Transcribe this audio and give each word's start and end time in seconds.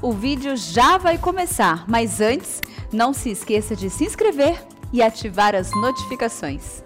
O 0.00 0.12
vídeo 0.12 0.56
já 0.56 0.96
vai 0.96 1.18
começar, 1.18 1.84
mas 1.88 2.20
antes, 2.20 2.60
não 2.92 3.12
se 3.12 3.30
esqueça 3.30 3.74
de 3.74 3.90
se 3.90 4.04
inscrever 4.04 4.62
e 4.92 5.02
ativar 5.02 5.56
as 5.56 5.72
notificações. 5.72 6.82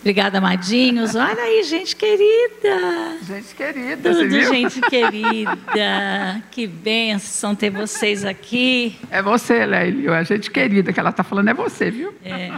Obrigada, 0.00 0.38
amadinhos. 0.38 1.14
Olha 1.14 1.42
aí, 1.44 1.62
gente 1.62 1.94
querida. 1.94 3.18
Gente 3.22 3.54
querida, 3.54 4.10
Tudo, 4.10 4.14
você 4.16 4.26
viu? 4.28 4.48
gente 4.52 4.80
querida. 4.80 6.42
Que 6.50 6.66
bênção 6.66 7.54
ter 7.54 7.70
vocês 7.70 8.24
aqui. 8.24 8.98
É 9.10 9.22
você, 9.22 9.64
Lélio. 9.64 10.12
A 10.12 10.24
gente 10.24 10.50
querida 10.50 10.92
que 10.92 10.98
ela 10.98 11.10
está 11.10 11.22
falando 11.22 11.48
é 11.48 11.54
você, 11.54 11.88
viu? 11.90 12.12
É. 12.24 12.50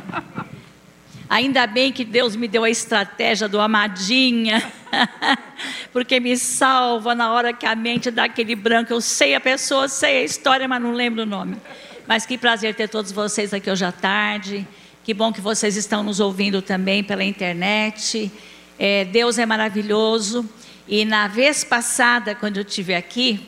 Ainda 1.34 1.66
bem 1.66 1.90
que 1.90 2.04
Deus 2.04 2.36
me 2.36 2.46
deu 2.46 2.62
a 2.62 2.70
estratégia 2.70 3.48
do 3.48 3.60
amadinha, 3.60 4.72
porque 5.92 6.20
me 6.20 6.36
salva 6.36 7.12
na 7.12 7.32
hora 7.32 7.52
que 7.52 7.66
a 7.66 7.74
mente 7.74 8.08
dá 8.08 8.26
aquele 8.26 8.54
branco. 8.54 8.92
Eu 8.92 9.00
sei 9.00 9.34
a 9.34 9.40
pessoa, 9.40 9.88
sei 9.88 10.18
a 10.18 10.22
história, 10.22 10.68
mas 10.68 10.80
não 10.80 10.92
lembro 10.92 11.24
o 11.24 11.26
nome. 11.26 11.56
Mas 12.06 12.24
que 12.24 12.38
prazer 12.38 12.76
ter 12.76 12.88
todos 12.88 13.10
vocês 13.10 13.52
aqui 13.52 13.68
hoje 13.68 13.84
à 13.84 13.90
tarde. 13.90 14.64
Que 15.02 15.12
bom 15.12 15.32
que 15.32 15.40
vocês 15.40 15.76
estão 15.76 16.04
nos 16.04 16.20
ouvindo 16.20 16.62
também 16.62 17.02
pela 17.02 17.24
internet. 17.24 18.30
É, 18.78 19.04
Deus 19.04 19.36
é 19.36 19.44
maravilhoso. 19.44 20.48
E 20.86 21.04
na 21.04 21.26
vez 21.26 21.64
passada, 21.64 22.36
quando 22.36 22.58
eu 22.58 22.62
estive 22.62 22.94
aqui, 22.94 23.44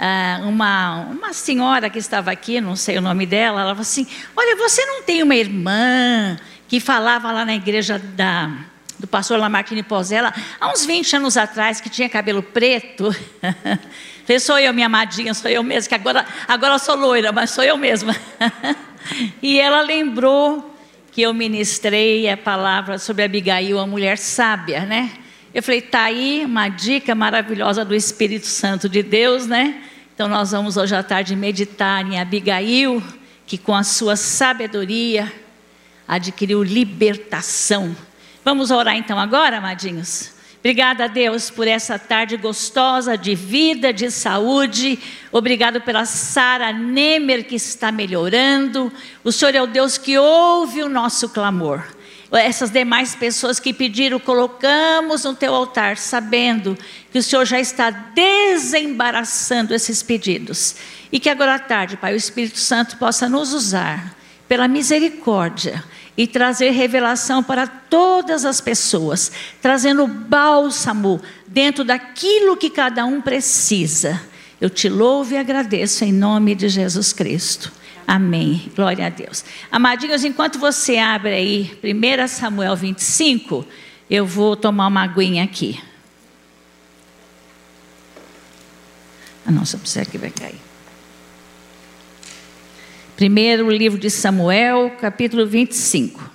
ah, 0.00 0.40
uma, 0.44 1.00
uma 1.10 1.34
senhora 1.34 1.90
que 1.90 1.98
estava 1.98 2.30
aqui, 2.30 2.58
não 2.58 2.74
sei 2.74 2.96
o 2.96 3.02
nome 3.02 3.26
dela, 3.26 3.60
ela 3.60 3.70
falou 3.72 3.82
assim: 3.82 4.06
Olha, 4.34 4.56
você 4.56 4.82
não 4.86 5.02
tem 5.02 5.22
uma 5.22 5.36
irmã 5.36 6.38
que 6.72 6.80
falava 6.80 7.30
lá 7.30 7.44
na 7.44 7.54
igreja 7.54 7.98
da, 7.98 8.50
do 8.98 9.06
pastor 9.06 9.38
Lamartine 9.38 9.82
Pozella, 9.82 10.32
há 10.58 10.72
uns 10.72 10.86
20 10.86 11.16
anos 11.16 11.36
atrás, 11.36 11.82
que 11.82 11.90
tinha 11.90 12.08
cabelo 12.08 12.42
preto? 12.42 13.14
Sou 14.40 14.58
eu, 14.58 14.72
minha 14.72 14.86
amadinha, 14.86 15.34
sou 15.34 15.50
eu 15.50 15.62
mesma, 15.62 15.90
que 15.90 15.94
agora, 15.94 16.24
agora 16.48 16.78
sou 16.78 16.96
loira, 16.96 17.30
mas 17.30 17.50
sou 17.50 17.62
eu 17.62 17.76
mesma. 17.76 18.16
e 19.42 19.60
ela 19.60 19.82
lembrou 19.82 20.74
que 21.10 21.20
eu 21.20 21.34
ministrei 21.34 22.26
a 22.30 22.38
palavra 22.38 22.98
sobre 22.98 23.24
Abigail, 23.24 23.78
a 23.78 23.86
mulher 23.86 24.16
sábia, 24.16 24.86
né? 24.86 25.10
Eu 25.52 25.62
falei, 25.62 25.82
tá 25.82 26.04
aí 26.04 26.42
uma 26.46 26.70
dica 26.70 27.14
maravilhosa 27.14 27.84
do 27.84 27.94
Espírito 27.94 28.46
Santo 28.46 28.88
de 28.88 29.02
Deus, 29.02 29.46
né? 29.46 29.82
Então 30.14 30.26
nós 30.26 30.52
vamos 30.52 30.78
hoje 30.78 30.96
à 30.96 31.02
tarde 31.02 31.36
meditar 31.36 32.02
em 32.10 32.18
Abigail, 32.18 33.02
que 33.46 33.58
com 33.58 33.74
a 33.74 33.82
sua 33.82 34.16
sabedoria 34.16 35.30
adquiriu 36.06 36.62
libertação. 36.62 37.96
Vamos 38.44 38.70
orar 38.70 38.96
então 38.96 39.18
agora, 39.18 39.58
amadinhos? 39.58 40.32
Obrigada 40.58 41.04
a 41.04 41.08
Deus 41.08 41.50
por 41.50 41.66
essa 41.66 41.98
tarde 41.98 42.36
gostosa 42.36 43.18
de 43.18 43.34
vida, 43.34 43.92
de 43.92 44.10
saúde. 44.12 44.96
Obrigado 45.32 45.80
pela 45.80 46.04
Sara 46.04 46.72
Nemer 46.72 47.44
que 47.44 47.56
está 47.56 47.90
melhorando. 47.90 48.92
O 49.24 49.32
Senhor 49.32 49.56
é 49.56 49.60
o 49.60 49.66
Deus 49.66 49.98
que 49.98 50.16
ouve 50.16 50.84
o 50.84 50.88
nosso 50.88 51.30
clamor. 51.30 51.82
Essas 52.30 52.70
demais 52.70 53.14
pessoas 53.14 53.58
que 53.58 53.74
pediram, 53.74 54.20
colocamos 54.20 55.24
no 55.24 55.34
teu 55.34 55.52
altar, 55.52 55.96
sabendo 55.96 56.78
que 57.10 57.18
o 57.18 57.22
Senhor 57.22 57.44
já 57.44 57.58
está 57.58 57.90
desembaraçando 57.90 59.74
esses 59.74 60.00
pedidos. 60.00 60.76
E 61.10 61.18
que 61.18 61.28
agora 61.28 61.56
à 61.56 61.58
tarde, 61.58 61.96
Pai, 61.96 62.14
o 62.14 62.16
Espírito 62.16 62.58
Santo 62.58 62.96
possa 62.98 63.28
nos 63.28 63.52
usar 63.52 64.16
pela 64.52 64.68
misericórdia 64.68 65.82
e 66.14 66.26
trazer 66.26 66.72
revelação 66.72 67.42
para 67.42 67.66
todas 67.66 68.44
as 68.44 68.60
pessoas, 68.60 69.32
trazendo 69.62 70.06
bálsamo 70.06 71.22
dentro 71.48 71.82
daquilo 71.82 72.54
que 72.54 72.68
cada 72.68 73.02
um 73.06 73.22
precisa. 73.22 74.20
Eu 74.60 74.68
te 74.68 74.90
louvo 74.90 75.32
e 75.32 75.38
agradeço 75.38 76.04
em 76.04 76.12
nome 76.12 76.54
de 76.54 76.68
Jesus 76.68 77.14
Cristo. 77.14 77.72
Amém. 78.06 78.70
Glória 78.76 79.06
a 79.06 79.08
Deus. 79.08 79.42
Amadinhos, 79.70 80.22
enquanto 80.22 80.58
você 80.58 80.98
abre 80.98 81.32
aí 81.32 81.80
1 81.82 82.28
Samuel 82.28 82.76
25, 82.76 83.64
eu 84.10 84.26
vou 84.26 84.54
tomar 84.54 84.88
uma 84.88 85.04
aguinha 85.04 85.44
aqui. 85.44 85.80
Ah, 89.46 89.50
não, 89.50 89.64
se 89.64 89.76
eu 89.76 89.80
puser 89.80 90.02
aqui 90.02 90.18
vai 90.18 90.30
cair. 90.30 90.71
Primeiro 93.22 93.70
livro 93.70 94.00
de 94.00 94.10
Samuel, 94.10 94.96
capítulo 95.00 95.46
25. 95.46 96.28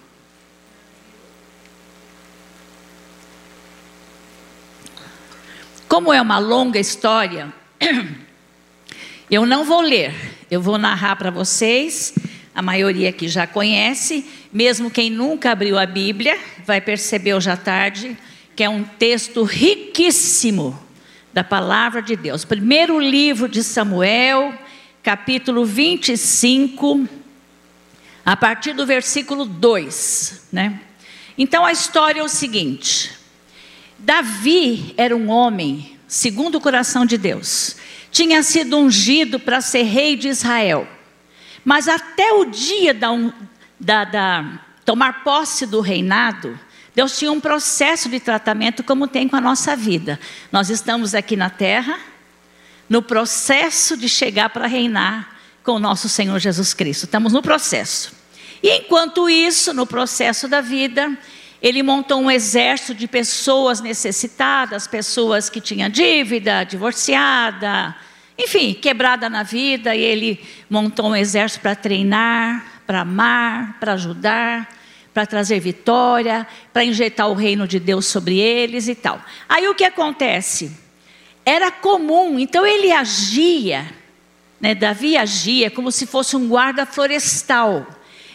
Como 5.90 6.14
é 6.14 6.22
uma 6.22 6.40
longa 6.40 6.80
história, 6.80 7.54
eu 9.30 9.46
não 9.46 9.66
vou 9.66 9.82
ler, 9.82 10.14
eu 10.50 10.62
vou 10.62 10.78
narrar 10.78 11.18
para 11.18 11.30
vocês. 11.30 12.14
A 12.56 12.62
maioria 12.62 13.10
aqui 13.10 13.28
já 13.28 13.46
conhece, 13.46 14.26
mesmo 14.54 14.90
quem 14.90 15.10
nunca 15.10 15.52
abriu 15.52 15.78
a 15.78 15.86
Bíblia, 15.86 16.40
vai 16.66 16.80
perceber 16.80 17.34
hoje 17.34 17.50
à 17.50 17.58
tarde 17.58 18.18
que 18.56 18.64
é 18.64 18.70
um 18.70 18.86
texto 18.86 19.44
riquíssimo 19.44 20.80
da 21.34 21.44
palavra 21.44 22.02
de 22.02 22.16
Deus. 22.16 22.46
Primeiro 22.46 22.98
livro 22.98 23.50
de 23.50 23.62
Samuel, 23.62 24.54
capítulo 25.04 25.66
25, 25.66 27.08
a 28.26 28.36
partir 28.36 28.74
do 28.74 28.86
versículo 28.86 29.46
2, 29.46 30.48
né? 30.52 30.82
Então 31.38 31.66
a 31.66 31.72
história 31.72 32.22
é 32.22 32.24
o 32.24 32.30
seguinte: 32.30 33.12
Davi 33.98 34.94
era 34.98 35.16
um 35.16 35.30
homem 35.30 35.98
segundo 36.08 36.56
o 36.56 36.62
coração 36.62 37.06
de 37.06 37.18
Deus. 37.18 37.76
Tinha 38.12 38.42
sido 38.42 38.78
ungido 38.78 39.40
para 39.40 39.62
ser 39.62 39.84
rei 39.84 40.16
de 40.16 40.28
Israel. 40.30 40.88
Mas 41.64 41.88
até 41.88 42.32
o 42.32 42.46
dia 42.46 42.94
da, 42.94 43.10
da, 43.80 44.04
da 44.06 44.60
tomar 44.86 45.24
posse 45.24 45.66
do 45.66 45.82
reinado, 45.82 46.58
Deus 46.96 47.20
tinha 47.20 47.32
um 47.32 47.40
processo 47.40 48.10
de 48.10 48.20
tratamento 48.20 48.84
como 48.84 49.08
tem 49.08 49.28
com 49.28 49.36
a 49.36 49.42
nossa 49.42 49.76
vida. 49.76 50.20
Nós 50.52 50.70
estamos 50.70 51.14
aqui 51.14 51.36
na 51.36 51.50
terra, 51.50 52.00
no 52.90 53.02
processo 53.02 53.98
de 53.98 54.08
chegar 54.08 54.50
para 54.50 54.68
reinar 54.68 55.38
com 55.64 55.74
o 55.74 55.80
nosso 55.80 56.08
Senhor 56.08 56.40
Jesus 56.40 56.74
Cristo. 56.74 57.04
Estamos 57.04 57.34
no 57.34 57.42
processo. 57.42 58.14
E 58.64 58.70
enquanto 58.70 59.30
isso, 59.30 59.74
no 59.74 59.86
processo 59.86 60.48
da 60.48 60.62
vida, 60.62 61.18
ele 61.62 61.84
montou 61.84 62.22
um 62.22 62.32
exército 62.32 62.96
de 62.96 63.08
pessoas 63.08 63.82
necessitadas, 63.82 64.88
pessoas 64.88 65.50
que 65.50 65.60
tinham 65.60 65.90
dívida, 65.90 66.64
divorciada, 66.64 67.96
enfim, 68.38 68.74
quebrada 68.74 69.30
na 69.30 69.44
vida, 69.44 69.96
e 69.96 70.02
ele 70.02 70.40
montou 70.70 71.08
um 71.10 71.16
exército 71.16 71.62
para 71.62 71.76
treinar, 71.76 72.82
para 72.86 73.02
amar, 73.02 73.78
para 73.80 73.94
ajudar, 73.94 74.70
para 75.14 75.26
trazer 75.26 75.60
vitória, 75.60 76.48
para 76.72 76.86
injetar 76.86 77.28
o 77.28 77.34
reino 77.34 77.68
de 77.68 77.80
Deus 77.80 78.06
sobre 78.06 78.38
eles 78.38 78.88
e 78.88 78.94
tal. 78.94 79.20
Aí 79.50 79.68
o 79.68 79.74
que 79.74 79.84
acontece? 79.84 80.87
Era 81.48 81.72
comum, 81.72 82.38
então 82.38 82.66
ele 82.66 82.92
agia, 82.92 83.88
né, 84.60 84.76
Davi 84.76 85.16
agia 85.16 85.72
como 85.72 85.94
se 85.94 86.06
fosse 86.06 86.36
um 86.36 86.46
guarda 86.46 86.86
florestal. 86.86 87.88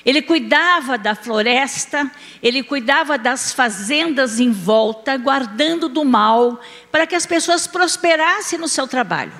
Ele 0.02 0.22
cuidava 0.22 0.96
da 0.96 1.14
floresta, 1.14 2.10
ele 2.42 2.62
cuidava 2.62 3.18
das 3.18 3.52
fazendas 3.52 4.40
em 4.40 4.50
volta, 4.50 5.14
guardando 5.18 5.90
do 5.90 6.06
mal, 6.06 6.58
para 6.90 7.06
que 7.06 7.14
as 7.14 7.26
pessoas 7.26 7.66
prosperassem 7.66 8.58
no 8.58 8.66
seu 8.66 8.88
trabalho. 8.88 9.34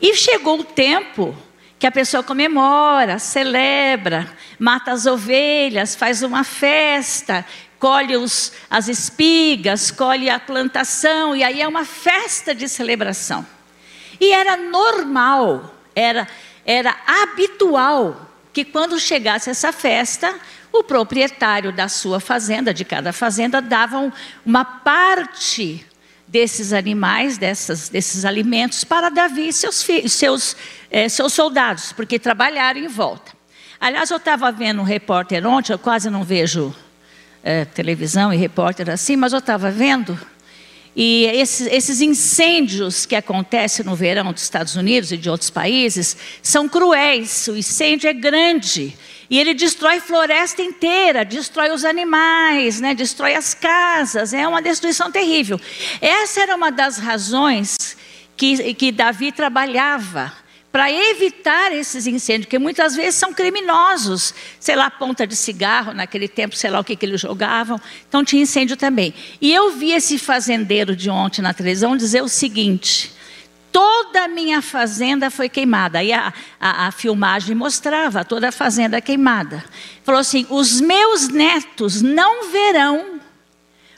E 0.00 0.12
chegou 0.16 0.58
o 0.58 0.64
tempo 0.64 1.36
que 1.78 1.86
a 1.86 1.92
pessoa 1.92 2.24
comemora, 2.24 3.20
celebra, 3.20 4.28
mata 4.58 4.90
as 4.90 5.06
ovelhas, 5.06 5.94
faz 5.94 6.24
uma 6.24 6.42
festa, 6.42 7.46
colhe 7.82 8.16
os, 8.16 8.52
as 8.70 8.86
espigas, 8.86 9.90
colhe 9.90 10.30
a 10.30 10.38
plantação, 10.38 11.34
e 11.34 11.42
aí 11.42 11.60
é 11.60 11.66
uma 11.66 11.84
festa 11.84 12.54
de 12.54 12.68
celebração. 12.68 13.44
E 14.20 14.30
era 14.30 14.56
normal, 14.56 15.74
era, 15.92 16.28
era 16.64 16.96
habitual 17.04 18.30
que 18.52 18.64
quando 18.64 19.00
chegasse 19.00 19.50
essa 19.50 19.72
festa, 19.72 20.32
o 20.72 20.84
proprietário 20.84 21.72
da 21.72 21.88
sua 21.88 22.20
fazenda, 22.20 22.72
de 22.72 22.84
cada 22.84 23.12
fazenda, 23.12 23.60
dava 23.60 24.12
uma 24.46 24.64
parte 24.64 25.84
desses 26.28 26.72
animais, 26.72 27.36
dessas, 27.36 27.88
desses 27.88 28.24
alimentos 28.24 28.84
para 28.84 29.08
Davi 29.08 29.48
e 29.48 29.52
seus, 29.52 29.84
seus, 30.06 30.56
é, 30.88 31.08
seus 31.08 31.32
soldados, 31.32 31.90
porque 31.90 32.16
trabalharam 32.16 32.78
em 32.78 32.86
volta. 32.86 33.32
Aliás, 33.80 34.08
eu 34.08 34.18
estava 34.18 34.52
vendo 34.52 34.82
um 34.82 34.84
repórter 34.84 35.44
ontem, 35.44 35.72
eu 35.72 35.80
quase 35.80 36.08
não 36.08 36.22
vejo 36.22 36.72
é, 37.42 37.64
televisão 37.64 38.32
e 38.32 38.36
repórter 38.36 38.90
assim, 38.90 39.16
mas 39.16 39.32
eu 39.32 39.38
estava 39.38 39.70
vendo, 39.70 40.18
e 40.94 41.24
esses, 41.24 41.66
esses, 41.68 42.00
incêndios 42.02 43.06
que 43.06 43.16
acontecem 43.16 43.84
no 43.84 43.96
verão 43.96 44.30
dos 44.30 44.42
Estados 44.42 44.76
Unidos 44.76 45.10
e 45.10 45.16
de 45.16 45.30
outros 45.30 45.48
países 45.48 46.16
são 46.42 46.68
cruéis, 46.68 47.48
o 47.48 47.56
incêndio 47.56 48.10
é 48.10 48.12
grande. 48.12 48.94
E 49.30 49.38
ele 49.38 49.54
destrói 49.54 50.00
floresta 50.00 50.60
inteira, 50.60 51.24
destrói 51.24 51.70
os 51.70 51.86
animais, 51.86 52.78
né? 52.78 52.92
destrói 52.92 53.34
as 53.34 53.54
casas. 53.54 54.34
É 54.34 54.46
uma 54.46 54.60
destruição 54.60 55.10
terrível. 55.10 55.58
Essa 56.02 56.42
era 56.42 56.54
uma 56.54 56.70
das 56.70 56.98
razões 56.98 57.96
que, 58.36 58.74
que 58.74 58.92
Davi 58.92 59.32
trabalhava 59.32 60.30
para 60.72 60.90
evitar 60.90 61.70
esses 61.70 62.06
incêndios, 62.06 62.48
que 62.48 62.58
muitas 62.58 62.96
vezes 62.96 63.16
são 63.16 63.34
criminosos, 63.34 64.34
sei 64.58 64.74
lá, 64.74 64.90
ponta 64.90 65.26
de 65.26 65.36
cigarro, 65.36 65.92
naquele 65.92 66.26
tempo, 66.26 66.56
sei 66.56 66.70
lá 66.70 66.80
o 66.80 66.84
que, 66.84 66.96
que 66.96 67.04
eles 67.04 67.20
jogavam, 67.20 67.78
então 68.08 68.24
tinha 68.24 68.42
incêndio 68.42 68.74
também. 68.74 69.12
E 69.38 69.52
eu 69.52 69.72
vi 69.72 69.92
esse 69.92 70.18
fazendeiro 70.18 70.96
de 70.96 71.10
ontem 71.10 71.42
na 71.42 71.52
televisão 71.52 71.94
dizer 71.94 72.22
o 72.22 72.28
seguinte: 72.28 73.12
toda 73.70 74.24
a 74.24 74.28
minha 74.28 74.62
fazenda 74.62 75.30
foi 75.30 75.50
queimada. 75.50 75.98
Aí 75.98 76.10
a, 76.10 76.32
a, 76.58 76.86
a, 76.86 76.90
filmagem 76.92 77.54
mostrava 77.54 78.24
toda 78.24 78.48
a 78.48 78.52
fazenda 78.52 79.00
queimada. 79.00 79.62
Falou 80.04 80.20
assim: 80.20 80.46
os 80.48 80.80
meus 80.80 81.28
netos 81.28 82.00
não 82.00 82.50
verão 82.50 83.20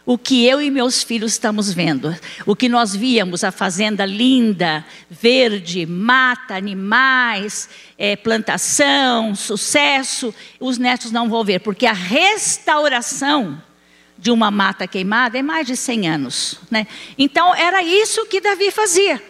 o 0.07 0.19
que 0.19 0.47
eu 0.47 0.61
e 0.61 0.71
meus 0.71 1.03
filhos 1.03 1.33
estamos 1.33 1.73
vendo. 1.73 2.15
O 2.45 2.55
que 2.55 2.69
nós 2.69 2.95
víamos, 2.95 3.43
a 3.43 3.51
fazenda 3.51 4.05
linda, 4.05 4.85
verde, 5.09 5.87
mata, 5.87 6.55
animais, 6.55 7.69
é, 7.97 8.15
plantação, 8.15 9.35
sucesso, 9.35 10.35
os 10.61 10.77
netos 10.77 11.11
não 11.11 11.29
vão 11.29 11.43
ver, 11.43 11.61
porque 11.61 11.87
a 11.87 11.93
restauração 11.93 13.63
de 14.19 14.31
uma 14.31 14.51
mata 14.51 14.87
queimada 14.87 15.39
é 15.39 15.43
mais 15.43 15.67
de 15.67 15.77
100 15.77 16.09
anos. 16.09 16.61
Né? 16.71 16.87
Então, 17.19 17.55
era 17.55 17.83
isso 17.83 18.27
que 18.27 18.41
Davi 18.41 18.71
fazia. 18.71 19.23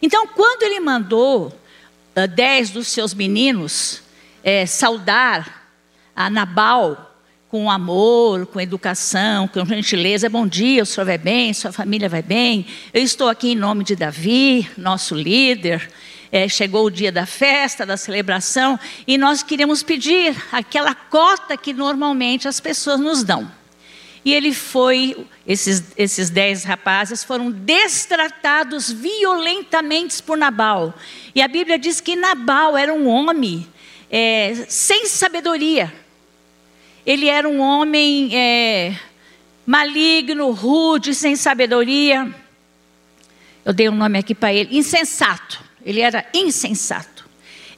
Então, 0.00 0.26
quando 0.26 0.62
ele 0.62 0.80
mandou 0.80 1.48
uh, 1.48 2.28
dez 2.28 2.70
dos 2.70 2.88
seus 2.88 3.12
meninos 3.12 4.02
é, 4.42 4.66
saudar 4.66 5.70
a 6.14 6.30
Nabal, 6.30 7.13
com 7.54 7.70
amor, 7.70 8.46
com 8.46 8.60
educação, 8.60 9.46
com 9.46 9.64
gentileza. 9.64 10.28
Bom 10.28 10.44
dia, 10.44 10.82
o 10.82 10.86
senhor 10.86 11.06
vai 11.06 11.16
bem, 11.16 11.54
sua 11.54 11.70
família 11.70 12.08
vai 12.08 12.20
bem. 12.20 12.66
Eu 12.92 13.00
estou 13.00 13.28
aqui 13.28 13.52
em 13.52 13.54
nome 13.54 13.84
de 13.84 13.94
Davi, 13.94 14.68
nosso 14.76 15.14
líder. 15.14 15.88
É, 16.32 16.48
chegou 16.48 16.86
o 16.86 16.90
dia 16.90 17.12
da 17.12 17.26
festa, 17.26 17.86
da 17.86 17.96
celebração, 17.96 18.76
e 19.06 19.16
nós 19.16 19.44
queríamos 19.44 19.84
pedir 19.84 20.34
aquela 20.50 20.96
cota 20.96 21.56
que 21.56 21.72
normalmente 21.72 22.48
as 22.48 22.58
pessoas 22.58 22.98
nos 22.98 23.22
dão. 23.22 23.48
E 24.24 24.34
ele 24.34 24.52
foi, 24.52 25.24
esses, 25.46 25.92
esses 25.96 26.30
dez 26.30 26.64
rapazes 26.64 27.22
foram 27.22 27.52
destratados 27.52 28.90
violentamente 28.90 30.20
por 30.24 30.36
Nabal. 30.36 30.92
E 31.32 31.40
a 31.40 31.46
Bíblia 31.46 31.78
diz 31.78 32.00
que 32.00 32.16
Nabal 32.16 32.76
era 32.76 32.92
um 32.92 33.06
homem 33.06 33.64
é, 34.10 34.66
sem 34.68 35.06
sabedoria 35.06 36.02
ele 37.06 37.26
era 37.28 37.48
um 37.48 37.60
homem 37.60 38.30
é, 38.34 38.98
maligno, 39.66 40.50
rude, 40.52 41.14
sem 41.14 41.36
sabedoria. 41.36 42.34
Eu 43.64 43.72
dei 43.72 43.88
um 43.88 43.94
nome 43.94 44.18
aqui 44.18 44.34
para 44.34 44.52
ele, 44.52 44.76
insensato. 44.76 45.62
Ele 45.84 46.00
era 46.00 46.24
insensato. 46.32 47.28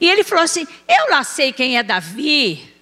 E 0.00 0.08
ele 0.08 0.22
falou 0.22 0.44
assim: 0.44 0.66
Eu 0.86 1.10
lá 1.10 1.24
sei 1.24 1.52
quem 1.52 1.76
é 1.76 1.82
Davi. 1.82 2.72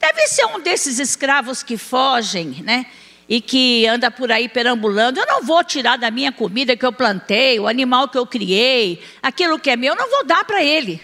Deve 0.00 0.26
ser 0.26 0.46
um 0.46 0.60
desses 0.60 0.98
escravos 0.98 1.62
que 1.62 1.76
fogem, 1.76 2.62
né? 2.62 2.86
E 3.28 3.40
que 3.40 3.86
anda 3.86 4.10
por 4.10 4.32
aí 4.32 4.48
perambulando. 4.48 5.20
Eu 5.20 5.26
não 5.26 5.42
vou 5.42 5.62
tirar 5.62 5.96
da 5.96 6.10
minha 6.10 6.32
comida 6.32 6.76
que 6.76 6.86
eu 6.86 6.92
plantei, 6.92 7.60
o 7.60 7.68
animal 7.68 8.08
que 8.08 8.16
eu 8.16 8.26
criei, 8.26 9.02
aquilo 9.22 9.58
que 9.58 9.70
é 9.70 9.76
meu, 9.76 9.94
eu 9.94 9.98
não 9.98 10.08
vou 10.08 10.24
dar 10.24 10.44
para 10.44 10.62
ele. 10.62 11.00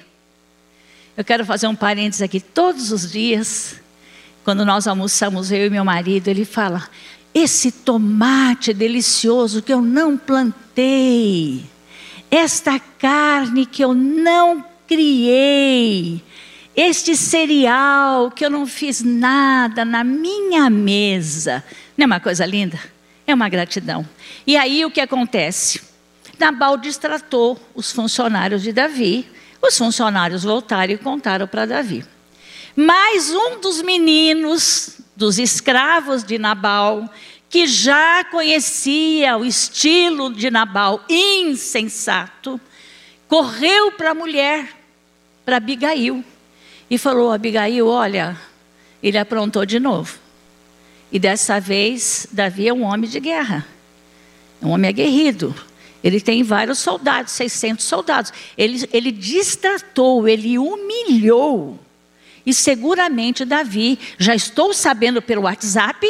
Eu 1.17 1.25
quero 1.25 1.44
fazer 1.44 1.67
um 1.67 1.77
parênteses 1.77 2.23
aqui. 2.23 2.41
Todos 2.41 2.91
os 2.91 3.12
dias 3.12 3.81
quando 4.44 4.64
nós 4.64 4.87
almoçamos, 4.87 5.50
eu 5.50 5.67
e 5.67 5.70
meu 5.70 5.85
marido, 5.85 6.29
ele 6.29 6.44
fala: 6.44 6.87
Esse 7.32 7.73
tomate 7.73 8.75
delicioso 8.75 9.62
que 9.62 9.73
eu 9.73 9.81
não 9.81 10.19
plantei, 10.19 11.64
esta 12.31 12.79
carne 12.79 13.64
que 13.64 13.82
eu 13.82 13.94
não 13.94 14.62
criei, 14.87 16.23
este 16.76 17.17
cereal 17.17 18.31
que 18.31 18.44
eu 18.44 18.50
não 18.50 18.67
fiz 18.67 19.02
nada 19.02 19.82
na 19.85 20.05
minha 20.05 20.69
mesa. 20.69 21.64
Não 21.96 22.05
é 22.05 22.06
uma 22.06 22.20
coisa 22.20 22.44
linda? 22.44 22.79
É 23.26 23.32
uma 23.32 23.49
gratidão. 23.49 24.06
E 24.46 24.56
aí 24.58 24.85
o 24.85 24.91
que 24.91 25.00
acontece? 25.00 25.81
Nabal 26.38 26.76
distratou 26.76 27.58
os 27.75 27.91
funcionários 27.91 28.62
de 28.62 28.73
Davi. 28.73 29.26
Os 29.62 29.79
funcionários 29.79 30.43
voltaram 30.43 30.93
e 30.93 30.99
contaram 30.99 31.46
para 31.46 31.64
Davi. 31.64 32.05
Mas 32.76 33.31
um 33.31 33.61
dos 33.61 33.81
meninos, 33.82 34.99
dos 35.15 35.38
escravos 35.38 36.25
de 36.25 36.38
Nabal, 36.38 37.09
que 37.49 37.69
já 37.69 38.25
conhecia 38.25 39.37
o 39.37 39.44
estilo 39.44 40.32
de 40.32 40.50
Nabal 40.50 41.05
insensato, 41.09 42.61
correu 43.29 43.93
para 43.93 44.11
a 44.11 44.15
mulher, 44.15 44.69
para 45.44 45.59
Abigail, 45.59 46.25
e 46.91 46.99
falou: 46.99 47.31
Abigail, 47.31 47.87
olha, 47.87 48.37
ele 49.00 49.19
aprontou 49.19 49.65
de 49.65 49.79
novo. 49.79 50.19
E 51.12 51.19
dessa 51.19 51.61
vez, 51.61 52.27
Davi 52.32 52.67
é 52.67 52.75
um 52.75 52.82
homem 52.82 53.09
de 53.09 53.20
guerra, 53.20 53.65
um 54.61 54.70
homem 54.70 54.88
aguerrido. 54.88 55.55
Ele 56.03 56.20
tem 56.20 56.43
vários 56.43 56.81
soldados, 56.81 57.32
600 57.32 57.85
soldados. 57.85 58.32
Ele, 58.59 58.87
ele 58.93 59.12
distratou, 59.12 60.29
ele 60.29 60.59
humilhou 60.59 61.79
e 62.46 62.52
seguramente 62.52 63.44
Davi, 63.44 63.99
já 64.19 64.35
estou 64.35 64.75
sabendo 64.75 65.23
pelo 65.23 65.43
WhatsApp, 65.43 66.06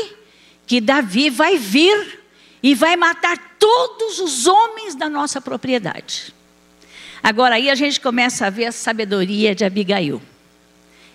que 0.67 0.81
Davi 0.81 1.31
vai 1.31 1.57
vir 1.57 2.21
e 2.63 2.75
vai 2.75 2.97
matar 2.97 3.57
todos 3.59 4.19
os 4.19 4.47
homens 4.47 4.95
da 4.95 5.09
nossa 5.09 5.41
propriedade. 5.41 6.35
Agora 7.23 7.55
aí 7.55 7.71
a 7.71 7.75
gente 7.75 8.01
começa 8.01 8.47
a 8.47 8.51
ver 8.51 8.67
a 8.67 8.73
sabedoria 8.73 9.55
de 9.55 9.65
Abigail. 9.65 10.21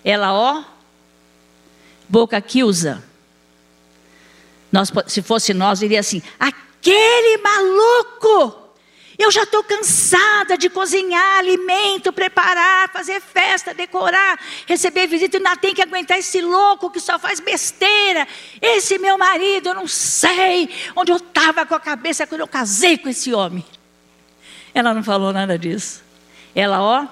Ela, 0.04 0.33
ó, 0.33 0.63
boca 2.07 2.39
que 2.39 2.63
usa. 2.63 3.04
Nós, 4.71 4.92
se 5.07 5.21
fosse 5.21 5.54
nós, 5.54 5.80
diria 5.80 6.00
assim: 6.00 6.21
aquele 6.39 7.38
maluco 7.38 8.69
eu 9.19 9.30
já 9.30 9.44
estou 9.44 9.62
cansada 9.62 10.57
de 10.57 10.69
cozinhar 10.69 11.39
alimento, 11.39 12.13
preparar, 12.13 12.89
fazer 12.89 13.19
festa, 13.19 13.74
decorar, 13.74 14.39
receber 14.66 15.07
visita 15.07 15.36
ainda 15.36 15.57
tem 15.57 15.75
que 15.75 15.81
aguentar 15.81 16.18
esse 16.18 16.39
louco 16.39 16.89
que 16.89 17.01
só 17.01 17.19
faz 17.19 17.42
besteira. 17.42 18.25
Esse 18.62 18.98
meu 18.98 19.18
marido, 19.18 19.68
eu 19.68 19.75
não 19.75 19.88
sei 19.88 20.69
onde 20.95 21.12
eu 21.12 21.18
estava 21.18 21.66
com 21.66 21.76
a 21.76 21.80
cabeça 21.81 22.26
quando 22.26 22.42
eu 22.42 22.47
casei 22.47 22.97
com 22.97 23.09
esse 23.09 23.33
homem. 23.33 23.66
Ela 24.73 24.94
não 24.94 25.04
falou 25.04 25.33
nada 25.33 25.59
disso. 25.59 26.02
Ela, 26.56 26.81
ó, 26.81 27.06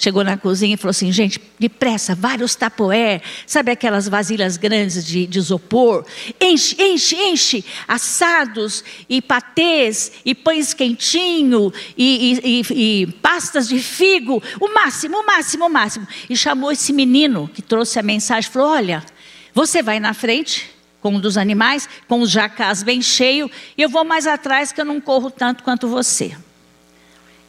Chegou 0.00 0.24
na 0.24 0.38
cozinha 0.38 0.72
e 0.72 0.76
falou 0.78 0.92
assim: 0.92 1.12
gente, 1.12 1.38
depressa, 1.58 2.14
vários 2.14 2.54
tapoé, 2.54 3.20
sabe 3.46 3.70
aquelas 3.70 4.08
vasilhas 4.08 4.56
grandes 4.56 5.04
de, 5.04 5.26
de 5.26 5.38
isopor? 5.38 6.06
Enche, 6.40 6.74
enche, 6.82 7.16
enche, 7.16 7.64
assados 7.86 8.82
e 9.10 9.20
patês 9.20 10.12
e 10.24 10.34
pães 10.34 10.72
quentinho 10.72 11.70
e, 11.98 12.32
e, 12.32 12.62
e, 12.72 13.02
e 13.02 13.06
pastas 13.20 13.68
de 13.68 13.78
figo, 13.78 14.42
o 14.58 14.72
máximo, 14.72 15.18
o 15.18 15.26
máximo, 15.26 15.66
o 15.66 15.68
máximo. 15.68 16.08
E 16.30 16.34
chamou 16.34 16.72
esse 16.72 16.94
menino 16.94 17.50
que 17.52 17.60
trouxe 17.60 17.98
a 17.98 18.02
mensagem, 18.02 18.50
falou: 18.50 18.70
olha, 18.70 19.04
você 19.52 19.82
vai 19.82 20.00
na 20.00 20.14
frente 20.14 20.70
com 21.02 21.10
um 21.10 21.20
dos 21.20 21.36
animais, 21.36 21.86
com 22.08 22.22
os 22.22 22.30
jacás 22.30 22.82
bem 22.82 23.02
cheio, 23.02 23.50
e 23.76 23.82
eu 23.82 23.90
vou 23.90 24.02
mais 24.02 24.26
atrás 24.26 24.72
que 24.72 24.80
eu 24.80 24.84
não 24.86 24.98
corro 24.98 25.30
tanto 25.30 25.62
quanto 25.62 25.86
você. 25.86 26.34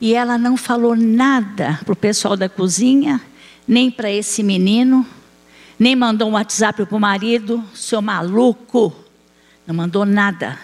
E 0.02 0.16
ela 0.16 0.36
não 0.36 0.58
falou 0.58 0.96
nada 0.96 1.80
para 1.86 1.94
o 1.94 1.96
pessoal 1.96 2.36
da 2.36 2.50
cozinha, 2.50 3.22
nem 3.68 3.92
para 3.92 4.12
esse 4.12 4.42
menino, 4.42 5.06
nem 5.78 5.96
mandou 5.96 6.28
um 6.28 6.34
WhatsApp 6.34 6.86
para 6.86 6.98
o 6.98 7.00
marido, 7.00 7.64
seu 7.76 8.02
maluco. 8.02 8.94
Não 9.66 9.76
mandou 9.76 10.04
nada. 10.04 10.58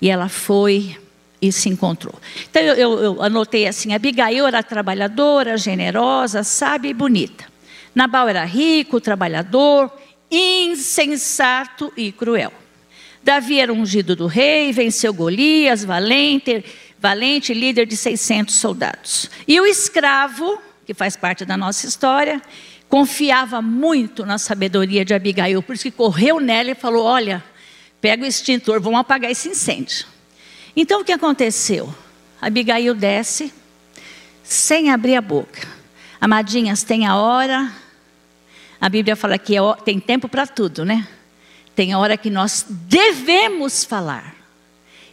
E 0.00 0.08
ela 0.08 0.28
foi 0.28 0.96
e 1.42 1.50
se 1.50 1.68
encontrou. 1.68 2.14
Então 2.48 2.62
eu, 2.62 2.74
eu, 2.74 3.02
eu 3.02 3.22
anotei 3.22 3.66
assim: 3.66 3.92
Abigail 3.92 4.46
era 4.46 4.62
trabalhadora, 4.62 5.56
generosa, 5.56 6.44
sábia 6.44 6.90
e 6.90 6.94
bonita. 6.94 7.46
Nabal 7.94 8.28
era 8.28 8.44
rico, 8.44 9.00
trabalhador, 9.00 9.90
insensato 10.30 11.92
e 11.96 12.12
cruel. 12.12 12.52
Davi 13.22 13.60
era 13.60 13.72
ungido 13.72 14.14
do 14.14 14.26
rei, 14.26 14.72
venceu 14.72 15.12
Golias, 15.12 15.84
valente, 15.84 16.64
valente 17.00 17.54
líder 17.54 17.86
de 17.86 17.96
600 17.96 18.54
soldados. 18.54 19.30
E 19.46 19.60
o 19.60 19.66
escravo, 19.66 20.60
que 20.86 20.94
faz 20.94 21.16
parte 21.16 21.44
da 21.44 21.56
nossa 21.56 21.86
história, 21.86 22.42
confiava 22.88 23.62
muito 23.62 24.24
na 24.24 24.38
sabedoria 24.38 25.04
de 25.04 25.14
Abigail, 25.14 25.62
por 25.62 25.74
isso 25.74 25.84
que 25.84 25.90
correu 25.90 26.40
nela 26.40 26.70
e 26.70 26.74
falou: 26.74 27.04
Olha, 27.04 27.44
pega 28.00 28.24
o 28.24 28.26
extintor, 28.26 28.80
vamos 28.80 29.00
apagar 29.00 29.30
esse 29.30 29.48
incêndio. 29.48 30.06
Então 30.74 31.00
o 31.00 31.04
que 31.04 31.12
aconteceu? 31.12 31.92
Abigail 32.40 32.94
desce, 32.94 33.52
sem 34.42 34.90
abrir 34.90 35.16
a 35.16 35.20
boca. 35.20 35.66
Amadinhas, 36.20 36.82
tem 36.82 37.06
a 37.06 37.16
hora 37.16 37.72
A 38.80 38.88
Bíblia 38.88 39.14
fala 39.14 39.38
que 39.38 39.56
é 39.56 39.60
tem 39.84 40.00
tempo 40.00 40.28
para 40.28 40.46
tudo, 40.46 40.84
né? 40.84 41.06
Tem 41.74 41.94
hora 41.94 42.16
que 42.16 42.30
nós 42.30 42.66
devemos 42.68 43.84
falar, 43.84 44.34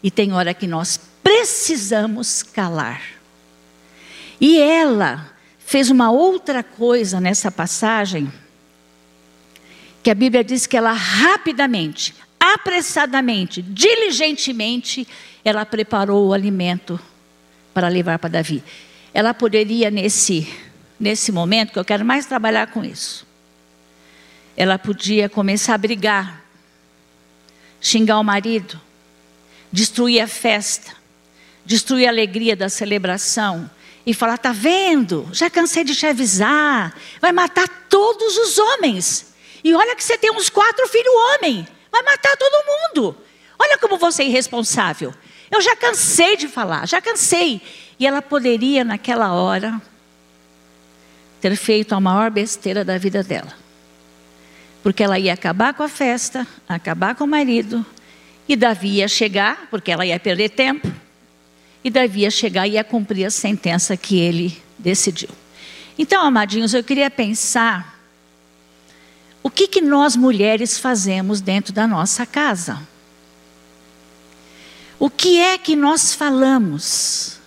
e 0.02 0.10
tem 0.10 0.34
hora 0.34 0.54
que 0.54 0.66
nós 0.66 1.00
precisamos 1.26 2.44
calar. 2.44 3.02
E 4.40 4.62
ela 4.62 5.34
fez 5.58 5.90
uma 5.90 6.12
outra 6.12 6.62
coisa 6.62 7.20
nessa 7.20 7.50
passagem, 7.50 8.32
que 10.04 10.12
a 10.12 10.14
Bíblia 10.14 10.44
diz 10.44 10.68
que 10.68 10.78
ela 10.78 10.94
rapidamente, 10.94 12.14
apressadamente, 12.40 13.64
diligentemente, 13.64 15.08
ela 15.44 15.66
preparou 15.66 16.28
o 16.28 16.34
alimento 16.34 17.00
para 17.74 17.88
levar 17.88 18.20
para 18.20 18.30
Davi. 18.30 18.64
Ela 19.12 19.34
poderia, 19.34 19.90
nesse, 19.90 20.48
nesse 21.00 21.32
momento, 21.32 21.74
que 21.74 21.80
eu 21.80 21.86
quero 21.86 22.06
mais 22.06 22.28
trabalhar 22.28 22.68
com 22.68 22.86
isso, 22.86 23.26
ela 24.56 24.78
podia 24.78 25.28
começar 25.28 25.74
a 25.74 25.80
brigar, 25.80 26.46
xingar 27.82 28.20
o 28.20 28.24
marido, 28.24 28.80
destruir 29.72 30.22
a 30.22 30.28
festa, 30.28 31.05
destruir 31.66 32.06
a 32.06 32.10
alegria 32.10 32.56
da 32.56 32.70
celebração 32.70 33.70
e 34.06 34.14
falar: 34.14 34.38
tá 34.38 34.52
vendo? 34.52 35.28
Já 35.34 35.50
cansei 35.50 35.84
de 35.84 35.96
te 35.96 36.06
avisar, 36.06 36.96
vai 37.20 37.32
matar 37.32 37.68
todos 37.90 38.38
os 38.38 38.58
homens. 38.58 39.34
E 39.64 39.74
olha 39.74 39.96
que 39.96 40.04
você 40.04 40.18
tem 40.18 40.32
uns 40.32 40.50
quatro 40.50 40.88
filhos 40.88 41.14
homem, 41.34 41.68
vai 41.92 42.04
matar 42.04 42.38
todo 42.38 42.66
mundo. 42.66 43.18
Olha 43.58 43.78
como 43.78 43.98
você 43.98 44.24
é 44.24 44.28
irresponsável. 44.28 45.14
Eu 45.50 45.62
já 45.62 45.76
cansei 45.76 46.38
de 46.38 46.48
falar, 46.48 46.88
já 46.88 47.02
cansei. 47.02 47.62
E 48.00 48.06
ela 48.06 48.22
poderia, 48.22 48.84
naquela 48.84 49.34
hora, 49.34 49.82
ter 51.40 51.56
feito 51.56 51.94
a 51.96 52.00
maior 52.00 52.30
besteira 52.30 52.84
da 52.84 52.98
vida 52.98 53.24
dela. 53.24 53.54
Porque 54.84 55.04
ela 55.04 55.18
ia 55.18 55.34
acabar 55.34 55.74
com 55.74 55.84
a 55.84 55.90
festa, 55.90 56.46
acabar 56.68 57.16
com 57.16 57.24
o 57.24 57.28
marido, 57.28 57.86
e 58.48 58.56
Davi 58.56 58.98
ia 58.98 59.08
chegar, 59.08 59.68
porque 59.72 59.92
ela 59.92 60.06
ia 60.06 60.20
perder 60.20 60.50
tempo, 60.50 60.92
e 61.86 61.90
Davi 61.92 62.22
ia 62.22 62.32
chegar 62.32 62.68
e 62.68 62.72
ia 62.72 62.84
cumprir 62.84 63.26
a 63.26 63.30
sentença 63.30 63.96
que 63.96 64.18
ele 64.18 64.60
decidiu. 64.76 65.30
Então, 66.00 66.26
amadinhos, 66.26 66.74
eu 66.74 66.84
queria 66.84 67.12
pensar 67.12 68.02
o 69.44 69.52
que, 69.52 69.68
que 69.68 69.82
nós 69.82 70.16
mulheres 70.16 70.80
fazemos 70.80 71.42
dentro 71.42 71.72
da 71.72 71.86
nossa 71.86 72.26
casa. 72.26 72.82
O 74.98 75.12
que 75.12 75.40
é 75.40 75.60
que 75.60 75.76
nós 75.76 76.12
falamos? 76.12 77.38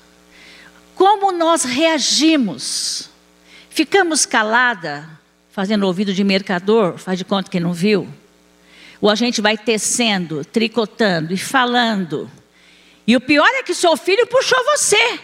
Como 0.95 1.33
nós 1.33 1.65
reagimos? 1.65 3.11
Ficamos 3.69 4.25
calada, 4.25 5.11
fazendo 5.51 5.85
ouvido 5.85 6.15
de 6.15 6.23
mercador, 6.23 6.97
faz 6.97 7.19
de 7.19 7.25
conta 7.25 7.51
que 7.51 7.59
não 7.59 7.73
viu? 7.73 8.07
Ou 9.01 9.11
a 9.11 9.17
gente 9.17 9.41
vai 9.41 9.59
tecendo, 9.59 10.45
tricotando 10.45 11.35
e 11.35 11.37
falando. 11.37 12.31
E 13.09 13.17
o 13.17 13.21
pior 13.21 13.49
é 13.49 13.63
que 13.63 13.73
seu 13.73 13.97
filho 13.97 14.27
puxou 14.27 14.63
você, 14.67 15.19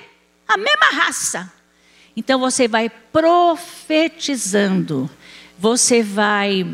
a 0.48 0.56
mesma 0.56 0.86
raça. 0.90 1.52
Então 2.16 2.40
você 2.40 2.66
vai 2.66 2.88
profetizando, 2.88 5.10
você 5.58 6.02
vai 6.02 6.66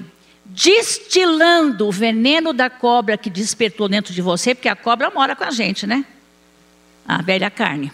destilando 0.44 1.88
o 1.88 1.92
veneno 1.92 2.52
da 2.52 2.70
cobra 2.70 3.18
que 3.18 3.28
despertou 3.28 3.88
dentro 3.88 4.14
de 4.14 4.22
você, 4.22 4.54
porque 4.54 4.68
a 4.68 4.76
cobra 4.76 5.10
mora 5.10 5.34
com 5.34 5.42
a 5.42 5.50
gente, 5.50 5.84
né? 5.84 6.04
A 7.08 7.20
velha 7.20 7.50
carne. 7.50 7.90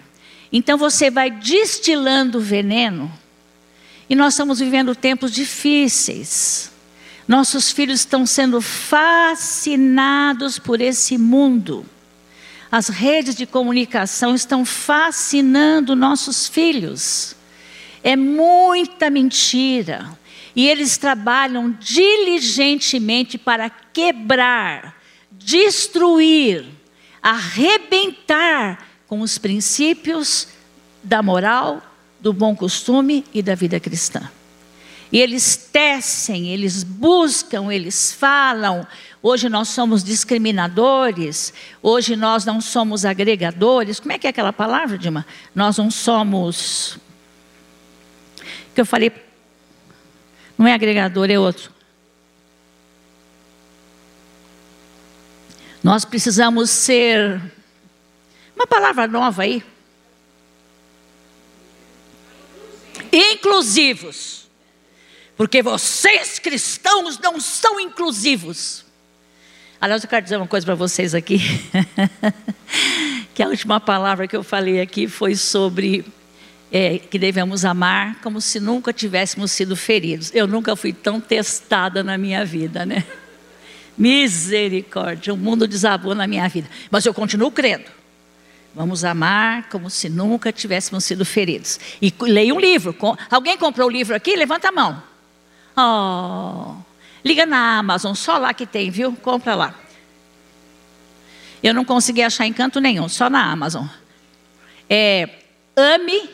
Então 0.52 0.76
você 0.76 1.10
vai 1.10 1.30
destilando 1.30 2.36
o 2.36 2.42
veneno, 2.42 3.10
e 4.10 4.14
nós 4.14 4.34
estamos 4.34 4.58
vivendo 4.58 4.94
tempos 4.94 5.32
difíceis. 5.32 6.70
Nossos 7.26 7.72
filhos 7.72 8.00
estão 8.00 8.26
sendo 8.26 8.60
fascinados 8.60 10.58
por 10.58 10.82
esse 10.82 11.16
mundo. 11.16 11.86
As 12.70 12.88
redes 12.88 13.34
de 13.34 13.46
comunicação 13.46 14.34
estão 14.34 14.64
fascinando 14.64 15.94
nossos 15.94 16.48
filhos. 16.48 17.36
É 18.02 18.16
muita 18.16 19.08
mentira. 19.08 20.16
E 20.54 20.68
eles 20.68 20.96
trabalham 20.96 21.70
diligentemente 21.78 23.36
para 23.36 23.68
quebrar, 23.68 25.00
destruir, 25.30 26.64
arrebentar 27.22 28.86
com 29.06 29.20
os 29.20 29.38
princípios 29.38 30.48
da 31.02 31.22
moral, 31.22 31.82
do 32.18 32.32
bom 32.32 32.56
costume 32.56 33.24
e 33.32 33.42
da 33.42 33.54
vida 33.54 33.78
cristã. 33.78 34.30
E 35.12 35.20
eles 35.20 35.56
tecem, 35.56 36.48
eles 36.48 36.82
buscam, 36.82 37.72
eles 37.72 38.12
falam. 38.12 38.86
Hoje 39.22 39.48
nós 39.48 39.68
somos 39.68 40.02
discriminadores, 40.02 41.52
hoje 41.82 42.16
nós 42.16 42.44
não 42.44 42.60
somos 42.60 43.04
agregadores. 43.04 44.00
Como 44.00 44.12
é 44.12 44.18
que 44.18 44.26
é 44.26 44.30
aquela 44.30 44.52
palavra, 44.52 44.98
Dima? 44.98 45.24
Nós 45.54 45.78
não 45.78 45.90
somos. 45.90 46.98
Que 48.74 48.80
eu 48.80 48.86
falei 48.86 49.10
não 50.56 50.66
é 50.66 50.72
agregador, 50.72 51.30
é 51.30 51.38
outro. 51.38 51.70
Nós 55.82 56.04
precisamos 56.04 56.70
ser. 56.70 57.40
Uma 58.54 58.66
palavra 58.66 59.06
nova 59.06 59.42
aí. 59.42 59.62
Inclusivos. 63.12 64.45
Porque 65.36 65.62
vocês 65.62 66.38
cristãos 66.38 67.18
não 67.18 67.38
são 67.38 67.78
inclusivos. 67.78 68.84
Aliás, 69.78 70.02
eu 70.02 70.08
quero 70.08 70.22
dizer 70.22 70.36
uma 70.38 70.46
coisa 70.46 70.64
para 70.64 70.74
vocês 70.74 71.14
aqui. 71.14 71.38
que 73.34 73.42
a 73.42 73.48
última 73.48 73.78
palavra 73.78 74.26
que 74.26 74.34
eu 74.34 74.42
falei 74.42 74.80
aqui 74.80 75.06
foi 75.06 75.36
sobre 75.36 76.04
é, 76.72 76.98
que 76.98 77.18
devemos 77.18 77.64
amar 77.64 78.20
como 78.22 78.40
se 78.40 78.58
nunca 78.58 78.92
tivéssemos 78.92 79.52
sido 79.52 79.76
feridos. 79.76 80.34
Eu 80.34 80.46
nunca 80.46 80.74
fui 80.74 80.92
tão 80.92 81.20
testada 81.20 82.02
na 82.02 82.16
minha 82.16 82.44
vida, 82.44 82.86
né? 82.86 83.04
Misericórdia, 83.96 85.32
o 85.34 85.36
mundo 85.36 85.68
desabou 85.68 86.14
na 86.14 86.26
minha 86.26 86.48
vida. 86.48 86.68
Mas 86.90 87.04
eu 87.04 87.12
continuo 87.12 87.50
crendo. 87.50 87.84
Vamos 88.74 89.04
amar 89.04 89.68
como 89.68 89.88
se 89.88 90.08
nunca 90.08 90.50
tivéssemos 90.52 91.04
sido 91.04 91.24
feridos. 91.24 91.78
E 92.00 92.12
leia 92.22 92.54
um 92.54 92.60
livro. 92.60 92.94
Alguém 93.30 93.56
comprou 93.56 93.88
o 93.88 93.90
livro 93.90 94.14
aqui? 94.14 94.34
Levanta 94.34 94.68
a 94.68 94.72
mão. 94.72 95.02
Oh, 95.76 96.74
liga 97.24 97.44
na 97.44 97.78
Amazon, 97.78 98.14
só 98.14 98.38
lá 98.38 98.54
que 98.54 98.66
tem, 98.66 98.90
viu? 98.90 99.12
Compra 99.16 99.54
lá. 99.54 99.74
Eu 101.62 101.74
não 101.74 101.84
consegui 101.84 102.22
achar 102.22 102.46
em 102.46 102.52
canto 102.52 102.80
nenhum, 102.80 103.08
só 103.08 103.28
na 103.28 103.50
Amazon. 103.50 103.86
É, 104.88 105.28
ame 105.76 106.30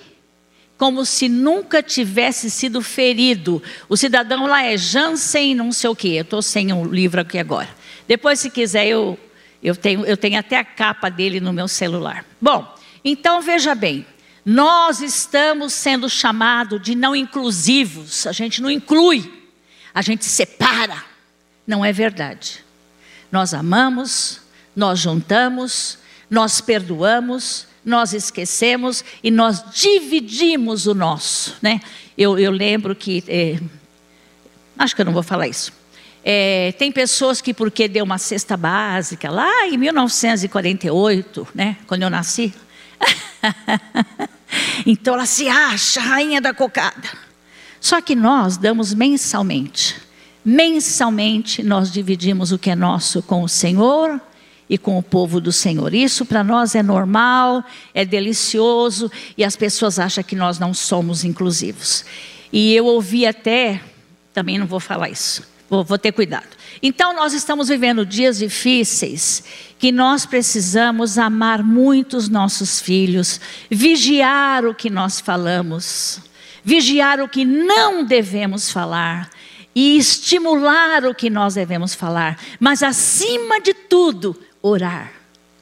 como 0.83 1.05
se 1.07 1.29
nunca 1.29 1.83
tivesse 1.83 2.51
sido 2.51 2.83
ferido. 2.83 3.63
O 3.89 3.97
cidadão 3.97 4.47
lá 4.47 4.65
é 4.65 4.77
Jansen, 4.77 5.55
não 5.55 5.71
sei 5.71 5.89
o 5.89 5.95
quê. 5.95 6.09
Eu 6.09 6.23
estou 6.23 6.43
sem 6.43 6.73
um 6.73 6.85
livro 6.85 7.21
aqui 7.21 7.39
agora. 7.39 7.69
Depois, 8.09 8.41
se 8.41 8.51
quiser, 8.51 8.89
eu, 8.89 9.19
eu, 9.63 9.77
tenho, 9.77 10.05
eu 10.05 10.17
tenho 10.17 10.39
até 10.39 10.57
a 10.57 10.65
capa 10.65 11.09
dele 11.09 11.41
no 11.41 11.53
meu 11.53 11.69
celular. 11.69 12.25
Bom, 12.41 12.67
então 13.05 13.41
veja 13.41 13.75
bem. 13.77 14.05
Nós 14.45 15.01
estamos 15.01 15.73
sendo 15.73 16.09
chamados 16.09 16.83
de 16.83 16.95
não 16.95 17.15
inclusivos. 17.15 18.27
A 18.27 18.33
gente 18.33 18.61
não 18.61 18.71
inclui, 18.71 19.33
a 19.95 20.03
gente 20.03 20.25
separa. 20.25 21.05
Não 21.67 21.85
é 21.85 21.93
verdade. 21.93 22.65
Nós 23.31 23.55
amamos, 23.55 24.41
nós 24.75 24.99
juntamos, 24.99 25.99
nós 26.29 26.61
perdoamos, 26.61 27.67
nós 27.85 28.13
esquecemos 28.13 29.05
e 29.23 29.31
nós 29.31 29.65
dividimos 29.73 30.87
o 30.87 30.95
nosso. 30.95 31.57
Né? 31.63 31.81
Eu, 32.19 32.39
eu 32.39 32.51
lembro 32.51 32.97
que. 32.97 33.23
É, 33.29 33.61
acho 34.77 34.95
que 34.95 35.03
eu 35.03 35.07
não 35.07 35.13
vou 35.13 35.23
falar 35.23 35.47
isso. 35.47 35.73
É, 36.25 36.73
tem 36.79 36.93
pessoas 36.93 37.41
que, 37.41 37.53
porque 37.53 37.89
deu 37.89 38.05
uma 38.05 38.19
cesta 38.19 38.57
básica 38.57 39.29
lá 39.31 39.67
em 39.67 39.77
1948, 39.77 41.49
né, 41.53 41.77
quando 41.85 42.03
eu 42.03 42.11
nasci, 42.11 42.55
então 44.87 45.15
ela 45.15 45.27
se 45.27 45.49
acha 45.49 46.01
rainha 46.01 46.41
da 46.41 46.53
cocada. 46.53 47.09
Só 47.81 48.01
que 48.01 48.15
nós 48.15 48.57
damos 48.57 48.95
mensalmente. 48.95 49.97
Mensalmente 50.45 51.63
nós 51.63 51.93
dividimos 51.93 52.53
o 52.53 52.59
que 52.59 52.71
é 52.71 52.77
nosso 52.77 53.23
com 53.23 53.43
o 53.43 53.49
Senhor 53.49 54.21
e 54.69 54.79
com 54.79 54.99
o 54.99 55.03
povo 55.03 55.41
do 55.41 55.53
Senhor. 55.53 55.93
Isso 55.93 56.25
para 56.25 56.43
nós 56.43 56.75
é 56.75 56.83
normal, 56.83 57.65
é 57.93 58.05
delicioso 58.05 59.11
e 59.37 59.45
as 59.45 59.57
pessoas 59.57 59.99
acham 59.99 60.25
que 60.25 60.35
nós 60.35 60.59
não 60.59 60.73
somos 60.73 61.25
inclusivos. 61.25 62.05
E 62.53 62.75
eu 62.75 62.87
ouvi 62.87 63.27
até, 63.27 63.81
também 64.33 64.59
não 64.59 64.67
vou 64.67 64.81
falar 64.81 65.11
isso, 65.11 65.43
vou, 65.73 65.83
vou 65.83 65.99
ter 65.99 66.13
cuidado. 66.13 66.49
Então 66.83 67.15
nós 67.15 67.33
estamos 67.33 67.69
vivendo 67.69 68.05
dias 68.05 68.39
difíceis 68.39 69.43
que 69.79 69.91
nós 69.91 70.27
precisamos 70.27 71.17
amar 71.17 71.63
muito 71.63 72.19
os 72.19 72.29
nossos 72.29 72.79
filhos, 72.79 73.41
vigiar 73.71 74.67
o 74.67 74.75
que 74.75 74.91
nós 74.91 75.19
falamos, 75.19 76.21
vigiar 76.63 77.21
o 77.21 77.29
que 77.29 77.43
não 77.47 78.05
devemos 78.05 78.71
falar 78.71 79.31
e 79.75 79.97
estimular 79.97 81.07
o 81.07 81.15
que 81.15 81.31
nós 81.31 81.55
devemos 81.55 81.95
falar, 81.95 82.39
mas 82.61 82.83
acima 82.83 83.59
de 83.59 83.73
tudo, 83.73 84.39
orar, 84.61 85.11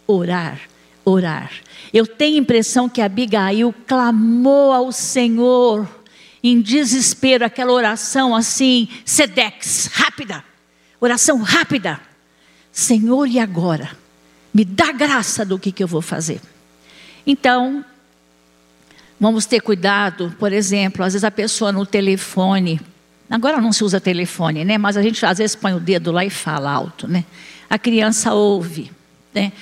orar, 0.09 0.61
orar. 1.05 1.53
Eu 1.93 2.05
tenho 2.05 2.35
a 2.35 2.41
impressão 2.41 2.89
que 2.89 3.01
Abigail 3.01 3.73
clamou 3.87 4.73
ao 4.73 4.91
Senhor 4.91 6.00
em 6.43 6.61
desespero, 6.61 7.45
aquela 7.45 7.73
oração 7.73 8.35
assim, 8.35 8.89
sedex, 9.05 9.91
rápida, 9.93 10.43
oração 11.01 11.43
rápida. 11.43 12.01
Senhor, 12.73 13.27
e 13.27 13.39
agora? 13.39 13.91
Me 14.53 14.65
dá 14.65 14.93
graça 14.93 15.45
do 15.45 15.59
que, 15.59 15.71
que 15.71 15.83
eu 15.83 15.89
vou 15.89 16.03
fazer. 16.03 16.41
Então, 17.27 17.85
vamos 19.19 19.47
ter 19.47 19.61
cuidado, 19.61 20.35
por 20.39 20.53
exemplo, 20.53 21.05
às 21.05 21.13
vezes 21.13 21.25
a 21.25 21.31
pessoa 21.31 21.71
no 21.71 21.85
telefone, 21.85 22.81
agora 23.29 23.61
não 23.61 23.73
se 23.73 23.85
usa 23.85 24.01
telefone, 24.01 24.65
né? 24.65 24.79
Mas 24.79 24.97
a 24.97 25.03
gente 25.03 25.25
às 25.25 25.39
vezes 25.39 25.55
põe 25.55 25.75
o 25.75 25.81
dedo 25.81 26.11
lá 26.11 26.25
e 26.25 26.31
fala 26.31 26.71
alto, 26.71 27.07
né? 27.07 27.25
A 27.69 27.79
criança 27.79 28.33
ouve, 28.33 28.91
né? 29.33 29.53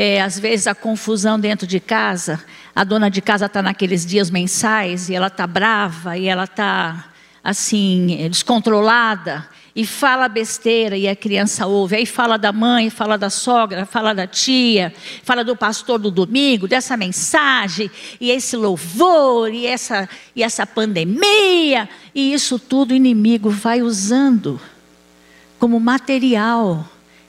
É, 0.00 0.22
às 0.22 0.38
vezes 0.38 0.68
a 0.68 0.76
confusão 0.76 1.40
dentro 1.40 1.66
de 1.66 1.80
casa, 1.80 2.40
a 2.72 2.84
dona 2.84 3.10
de 3.10 3.20
casa 3.20 3.46
está 3.46 3.60
naqueles 3.60 4.06
dias 4.06 4.30
mensais 4.30 5.08
e 5.08 5.14
ela 5.16 5.26
está 5.26 5.44
brava 5.44 6.16
e 6.16 6.28
ela 6.28 6.44
está 6.44 7.06
assim 7.42 8.28
descontrolada 8.30 9.48
e 9.74 9.84
fala 9.84 10.28
besteira 10.28 10.96
e 10.96 11.08
a 11.08 11.16
criança 11.16 11.66
ouve. 11.66 11.96
Aí 11.96 12.06
fala 12.06 12.36
da 12.36 12.52
mãe, 12.52 12.90
fala 12.90 13.18
da 13.18 13.28
sogra, 13.28 13.84
fala 13.84 14.14
da 14.14 14.24
tia, 14.24 14.94
fala 15.24 15.42
do 15.42 15.56
pastor 15.56 15.98
do 15.98 16.12
domingo, 16.12 16.68
dessa 16.68 16.96
mensagem, 16.96 17.90
e 18.20 18.30
esse 18.30 18.56
louvor, 18.56 19.52
e 19.52 19.66
essa, 19.66 20.08
e 20.36 20.44
essa 20.44 20.64
pandemia, 20.64 21.88
e 22.14 22.32
isso 22.32 22.56
tudo 22.56 22.92
o 22.92 22.94
inimigo 22.94 23.50
vai 23.50 23.82
usando 23.82 24.60
como 25.58 25.80
material 25.80 26.88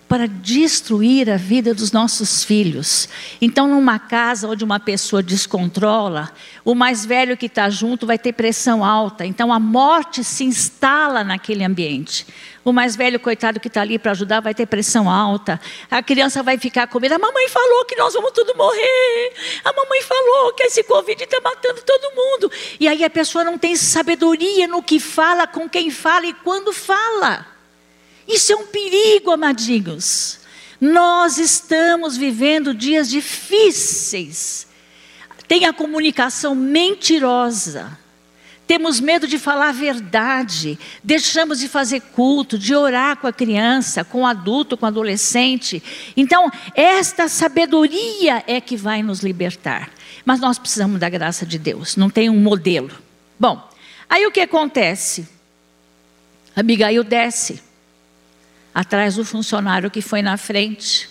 para 0.09 0.27
destruir 0.27 1.29
a 1.29 1.37
vida 1.37 1.71
dos 1.71 1.91
nossos 1.91 2.43
filhos. 2.43 3.07
Então, 3.39 3.67
numa 3.67 3.99
casa 3.99 4.47
onde 4.47 4.63
uma 4.63 4.79
pessoa 4.79 5.21
descontrola, 5.21 6.31
o 6.65 6.73
mais 6.73 7.05
velho 7.05 7.37
que 7.37 7.45
está 7.45 7.69
junto 7.69 8.07
vai 8.07 8.17
ter 8.17 8.33
pressão 8.33 8.83
alta. 8.83 9.23
Então, 9.23 9.53
a 9.53 9.59
morte 9.59 10.23
se 10.23 10.43
instala 10.43 11.23
naquele 11.23 11.63
ambiente. 11.63 12.25
O 12.65 12.73
mais 12.73 12.95
velho, 12.95 13.19
coitado, 13.19 13.59
que 13.59 13.67
está 13.67 13.81
ali 13.81 13.99
para 13.99 14.11
ajudar, 14.11 14.39
vai 14.39 14.55
ter 14.55 14.65
pressão 14.65 15.07
alta. 15.07 15.61
A 15.91 16.01
criança 16.01 16.41
vai 16.41 16.57
ficar 16.57 16.87
com 16.87 16.99
medo. 16.99 17.13
A 17.13 17.19
mamãe 17.19 17.47
falou 17.47 17.85
que 17.85 17.95
nós 17.95 18.13
vamos 18.15 18.31
tudo 18.31 18.57
morrer. 18.57 19.33
A 19.63 19.71
mamãe 19.71 20.01
falou 20.01 20.53
que 20.53 20.63
esse 20.63 20.83
Covid 20.83 21.23
está 21.23 21.39
matando 21.39 21.81
todo 21.83 22.15
mundo. 22.15 22.51
E 22.79 22.87
aí 22.87 23.03
a 23.03 23.09
pessoa 23.11 23.43
não 23.43 23.59
tem 23.59 23.75
sabedoria 23.75 24.67
no 24.67 24.81
que 24.81 24.99
fala, 24.99 25.45
com 25.45 25.69
quem 25.69 25.91
fala 25.91 26.25
e 26.25 26.33
quando 26.33 26.73
fala. 26.73 27.58
Isso 28.29 28.53
é 28.53 28.55
um 28.55 28.67
perigo, 28.67 29.31
amadinhos. 29.31 30.39
Nós 30.79 31.39
estamos 31.39 32.15
vivendo 32.15 32.75
dias 32.75 33.09
difíceis. 33.09 34.67
Tem 35.47 35.65
a 35.65 35.73
comunicação 35.73 36.53
mentirosa. 36.53 37.97
Temos 38.67 38.99
medo 38.99 39.27
de 39.27 39.39
falar 39.39 39.69
a 39.69 39.71
verdade, 39.71 40.77
deixamos 41.03 41.57
de 41.57 41.67
fazer 41.67 42.01
culto, 42.01 42.55
de 42.55 42.75
orar 42.75 43.17
com 43.17 43.25
a 43.25 43.33
criança, 43.33 44.03
com 44.03 44.21
o 44.21 44.25
adulto, 44.27 44.77
com 44.77 44.85
o 44.85 44.87
adolescente. 44.87 45.81
Então, 46.15 46.51
esta 46.75 47.27
sabedoria 47.27 48.43
é 48.45 48.61
que 48.61 48.77
vai 48.77 49.01
nos 49.01 49.21
libertar. 49.21 49.89
Mas 50.23 50.39
nós 50.39 50.59
precisamos 50.59 50.99
da 50.99 51.09
graça 51.09 51.47
de 51.47 51.57
Deus, 51.57 51.95
não 51.95 52.11
tem 52.11 52.29
um 52.29 52.39
modelo. 52.39 52.91
Bom, 53.39 53.67
aí 54.07 54.27
o 54.27 54.31
que 54.31 54.41
acontece? 54.41 55.27
Abigail 56.55 57.03
desce 57.03 57.68
atrás 58.79 59.15
do 59.15 59.25
funcionário 59.25 59.91
que 59.91 60.01
foi 60.01 60.21
na 60.21 60.37
frente. 60.37 61.09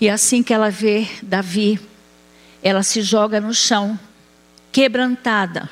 E 0.00 0.08
assim 0.08 0.42
que 0.42 0.54
ela 0.54 0.70
vê 0.70 1.06
Davi, 1.20 1.78
ela 2.62 2.82
se 2.82 3.02
joga 3.02 3.38
no 3.38 3.52
chão, 3.52 4.00
quebrantada, 4.72 5.68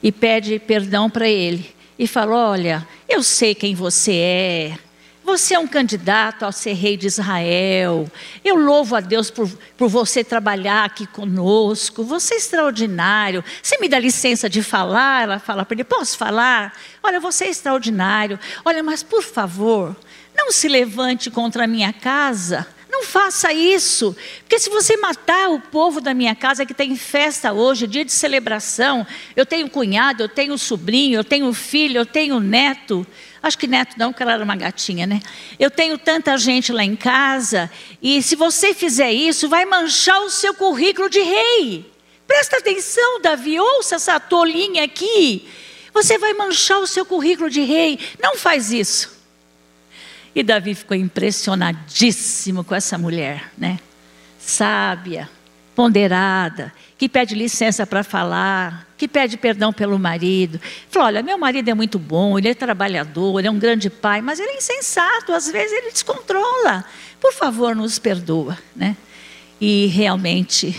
e 0.00 0.12
pede 0.12 0.60
perdão 0.60 1.10
para 1.10 1.28
ele. 1.28 1.74
E 1.98 2.06
fala: 2.06 2.50
Olha, 2.50 2.86
eu 3.08 3.20
sei 3.20 3.52
quem 3.52 3.74
você 3.74 4.12
é, 4.12 4.78
você 5.24 5.54
é 5.54 5.58
um 5.58 5.66
candidato 5.66 6.44
a 6.44 6.52
ser 6.52 6.74
rei 6.74 6.96
de 6.96 7.06
Israel. 7.06 8.10
Eu 8.44 8.56
louvo 8.56 8.94
a 8.94 9.00
Deus 9.00 9.30
por, 9.30 9.50
por 9.76 9.88
você 9.88 10.22
trabalhar 10.22 10.84
aqui 10.84 11.06
conosco. 11.06 12.04
Você 12.04 12.34
é 12.34 12.36
extraordinário. 12.36 13.42
Você 13.62 13.78
me 13.78 13.88
dá 13.88 13.98
licença 13.98 14.48
de 14.48 14.62
falar? 14.62 15.22
Ela 15.22 15.38
fala 15.38 15.64
para 15.64 15.76
ele: 15.76 15.84
Posso 15.84 16.18
falar? 16.18 16.78
Olha, 17.02 17.18
você 17.18 17.44
é 17.44 17.50
extraordinário. 17.50 18.38
Olha, 18.64 18.82
mas 18.82 19.02
por 19.02 19.22
favor, 19.22 19.96
não 20.36 20.52
se 20.52 20.68
levante 20.68 21.30
contra 21.30 21.64
a 21.64 21.66
minha 21.66 21.92
casa. 21.92 22.66
Não 22.94 23.02
faça 23.02 23.52
isso, 23.52 24.16
porque 24.38 24.56
se 24.56 24.70
você 24.70 24.96
matar 24.96 25.50
o 25.50 25.58
povo 25.58 26.00
da 26.00 26.14
minha 26.14 26.32
casa 26.32 26.64
que 26.64 26.72
tem 26.72 26.94
festa 26.94 27.52
hoje, 27.52 27.88
dia 27.88 28.04
de 28.04 28.12
celebração, 28.12 29.04
eu 29.34 29.44
tenho 29.44 29.68
cunhado, 29.68 30.22
eu 30.22 30.28
tenho 30.28 30.56
sobrinho, 30.56 31.18
eu 31.18 31.24
tenho 31.24 31.52
filho, 31.52 31.98
eu 31.98 32.06
tenho 32.06 32.38
neto, 32.38 33.04
Acho 33.44 33.58
que 33.58 33.66
neto 33.66 33.98
não, 33.98 34.10
porque 34.10 34.22
ela 34.22 34.32
era 34.32 34.42
uma 34.42 34.56
gatinha, 34.56 35.06
né? 35.06 35.20
Eu 35.58 35.70
tenho 35.70 35.98
tanta 35.98 36.34
gente 36.38 36.72
lá 36.72 36.82
em 36.82 36.96
casa, 36.96 37.70
e 38.00 38.22
se 38.22 38.34
você 38.34 38.72
fizer 38.72 39.12
isso, 39.12 39.50
vai 39.50 39.66
manchar 39.66 40.18
o 40.22 40.30
seu 40.30 40.54
currículo 40.54 41.10
de 41.10 41.20
rei. 41.20 41.92
Presta 42.26 42.56
atenção, 42.56 43.20
Davi, 43.20 43.60
ouça 43.60 43.96
essa 43.96 44.18
tolinha 44.18 44.84
aqui. 44.84 45.46
Você 45.92 46.16
vai 46.16 46.32
manchar 46.32 46.78
o 46.78 46.86
seu 46.86 47.04
currículo 47.04 47.50
de 47.50 47.60
rei. 47.60 47.98
Não 48.18 48.34
faz 48.34 48.72
isso. 48.72 49.14
E 50.34 50.42
Davi 50.42 50.74
ficou 50.74 50.96
impressionadíssimo 50.96 52.64
com 52.64 52.74
essa 52.74 52.96
mulher, 52.96 53.52
né? 53.58 53.78
Sábia, 54.38 55.28
ponderada, 55.74 56.72
que 56.96 57.08
pede 57.08 57.34
licença 57.34 57.86
para 57.86 58.04
falar, 58.04 58.88
que 58.96 59.08
pede 59.08 59.36
perdão 59.36 59.72
pelo 59.72 59.98
marido. 59.98 60.60
Falou: 60.88 61.08
olha, 61.08 61.22
meu 61.22 61.36
marido 61.36 61.68
é 61.68 61.74
muito 61.74 61.98
bom, 61.98 62.38
ele 62.38 62.48
é 62.48 62.54
trabalhador, 62.54 63.38
ele 63.38 63.48
é 63.48 63.50
um 63.50 63.58
grande 63.58 63.90
pai, 63.90 64.20
mas 64.20 64.38
ele 64.38 64.50
é 64.50 64.56
insensato, 64.56 65.32
às 65.32 65.50
vezes 65.50 65.72
ele 65.72 65.90
descontrola. 65.90 66.84
Por 67.20 67.32
favor, 67.32 67.74
nos 67.74 67.98
perdoa, 67.98 68.56
né? 68.74 68.96
E 69.60 69.86
realmente, 69.86 70.78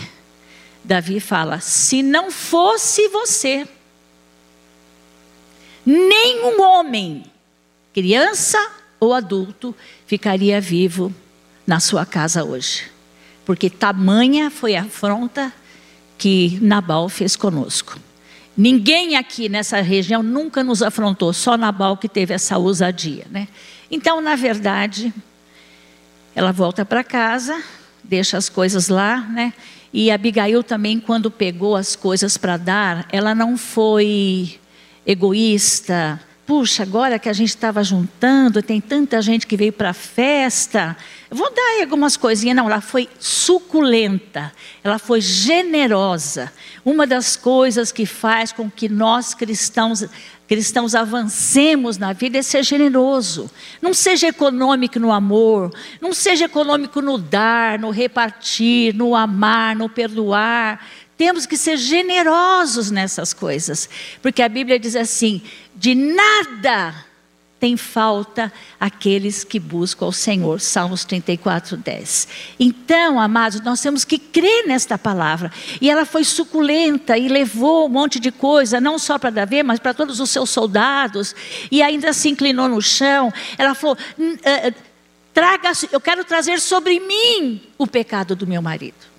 Davi 0.82 1.20
fala: 1.20 1.60
se 1.60 2.02
não 2.02 2.30
fosse 2.30 3.08
você, 3.08 3.68
nenhum 5.84 6.60
homem, 6.62 7.24
criança 7.92 8.58
ou 8.98 9.12
adulto, 9.12 9.74
ficaria 10.06 10.60
vivo 10.60 11.14
na 11.66 11.80
sua 11.80 12.06
casa 12.06 12.44
hoje. 12.44 12.95
Porque 13.46 13.70
tamanha 13.70 14.50
foi 14.50 14.76
a 14.76 14.82
afronta 14.82 15.50
que 16.18 16.58
Nabal 16.60 17.08
fez 17.08 17.36
conosco. 17.36 17.98
Ninguém 18.56 19.16
aqui 19.16 19.48
nessa 19.48 19.80
região 19.80 20.22
nunca 20.22 20.64
nos 20.64 20.82
afrontou, 20.82 21.32
só 21.32 21.56
Nabal 21.56 21.96
que 21.96 22.08
teve 22.08 22.34
essa 22.34 22.58
ousadia. 22.58 23.26
Né? 23.30 23.48
Então, 23.90 24.20
na 24.20 24.34
verdade, 24.34 25.14
ela 26.34 26.52
volta 26.52 26.84
para 26.84 27.04
casa, 27.04 27.62
deixa 28.02 28.36
as 28.36 28.48
coisas 28.48 28.88
lá, 28.88 29.20
né? 29.20 29.52
E 29.92 30.10
Abigail 30.10 30.62
também, 30.62 30.98
quando 31.00 31.30
pegou 31.30 31.76
as 31.76 31.96
coisas 31.96 32.36
para 32.36 32.56
dar, 32.56 33.06
ela 33.10 33.34
não 33.34 33.56
foi 33.56 34.58
egoísta, 35.06 36.20
puxa, 36.46 36.84
agora 36.84 37.18
que 37.18 37.28
a 37.28 37.32
gente 37.32 37.48
estava 37.48 37.82
juntando, 37.82 38.62
tem 38.62 38.80
tanta 38.80 39.20
gente 39.20 39.46
que 39.46 39.56
veio 39.56 39.72
para 39.72 39.90
a 39.90 39.92
festa, 39.92 40.96
vou 41.28 41.52
dar 41.52 41.62
aí 41.62 41.82
algumas 41.82 42.16
coisinhas. 42.16 42.56
Não, 42.56 42.66
ela 42.66 42.80
foi 42.80 43.08
suculenta, 43.18 44.52
ela 44.84 44.98
foi 44.98 45.20
generosa. 45.20 46.52
Uma 46.84 47.04
das 47.04 47.36
coisas 47.36 47.90
que 47.90 48.06
faz 48.06 48.52
com 48.52 48.70
que 48.70 48.88
nós 48.88 49.34
cristãos, 49.34 50.06
cristãos 50.46 50.94
avancemos 50.94 51.98
na 51.98 52.12
vida 52.12 52.38
é 52.38 52.42
ser 52.42 52.62
generoso. 52.62 53.50
Não 53.82 53.92
seja 53.92 54.28
econômico 54.28 55.00
no 55.00 55.10
amor, 55.10 55.74
não 56.00 56.12
seja 56.12 56.44
econômico 56.44 57.02
no 57.02 57.18
dar, 57.18 57.76
no 57.76 57.90
repartir, 57.90 58.94
no 58.94 59.16
amar, 59.16 59.74
no 59.74 59.88
perdoar. 59.88 60.80
Temos 61.16 61.46
que 61.46 61.56
ser 61.56 61.76
generosos 61.76 62.90
nessas 62.90 63.32
coisas, 63.32 63.88
porque 64.20 64.42
a 64.42 64.48
Bíblia 64.48 64.78
diz 64.78 64.94
assim: 64.94 65.40
de 65.74 65.94
nada 65.94 67.06
tem 67.58 67.76
falta 67.76 68.52
aqueles 68.78 69.42
que 69.42 69.58
buscam 69.58 70.04
ao 70.04 70.12
Senhor. 70.12 70.60
Salmos 70.60 71.04
34, 71.04 71.76
10. 71.76 72.28
Então, 72.60 73.18
amados, 73.18 73.62
nós 73.62 73.80
temos 73.80 74.04
que 74.04 74.18
crer 74.18 74.66
nesta 74.66 74.98
palavra. 74.98 75.50
E 75.80 75.88
ela 75.88 76.04
foi 76.04 76.22
suculenta 76.22 77.16
e 77.16 77.28
levou 77.28 77.86
um 77.86 77.88
monte 77.88 78.20
de 78.20 78.30
coisa, 78.30 78.80
não 78.80 78.98
só 78.98 79.18
para 79.18 79.30
Davi, 79.30 79.62
mas 79.62 79.80
para 79.80 79.94
todos 79.94 80.20
os 80.20 80.30
seus 80.30 80.50
soldados. 80.50 81.34
E 81.70 81.82
ainda 81.82 82.12
se 82.12 82.28
inclinou 82.28 82.68
no 82.68 82.82
chão. 82.82 83.32
Ela 83.56 83.74
falou: 83.74 83.96
Traga, 85.32 85.72
eu 85.90 86.00
quero 86.00 86.24
trazer 86.24 86.60
sobre 86.60 87.00
mim 87.00 87.62
o 87.78 87.86
pecado 87.86 88.36
do 88.36 88.46
meu 88.46 88.60
marido. 88.60 89.15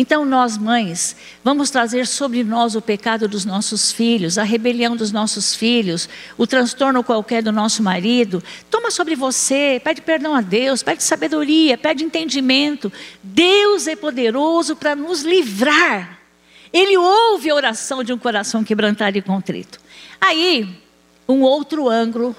Então, 0.00 0.24
nós 0.24 0.56
mães, 0.56 1.16
vamos 1.42 1.70
trazer 1.70 2.06
sobre 2.06 2.44
nós 2.44 2.76
o 2.76 2.80
pecado 2.80 3.26
dos 3.26 3.44
nossos 3.44 3.90
filhos, 3.90 4.38
a 4.38 4.44
rebelião 4.44 4.94
dos 4.94 5.10
nossos 5.10 5.56
filhos, 5.56 6.08
o 6.36 6.46
transtorno 6.46 7.02
qualquer 7.02 7.42
do 7.42 7.50
nosso 7.50 7.82
marido. 7.82 8.40
Toma 8.70 8.92
sobre 8.92 9.16
você, 9.16 9.80
pede 9.82 10.00
perdão 10.00 10.36
a 10.36 10.40
Deus, 10.40 10.84
pede 10.84 11.02
sabedoria, 11.02 11.76
pede 11.76 12.04
entendimento. 12.04 12.92
Deus 13.24 13.88
é 13.88 13.96
poderoso 13.96 14.76
para 14.76 14.94
nos 14.94 15.22
livrar. 15.22 16.20
Ele 16.72 16.96
ouve 16.96 17.50
a 17.50 17.54
oração 17.56 18.04
de 18.04 18.12
um 18.12 18.18
coração 18.18 18.62
quebrantado 18.62 19.18
e 19.18 19.22
contrito. 19.22 19.80
Aí, 20.20 20.80
um 21.28 21.40
outro 21.40 21.88
ângulo 21.88 22.36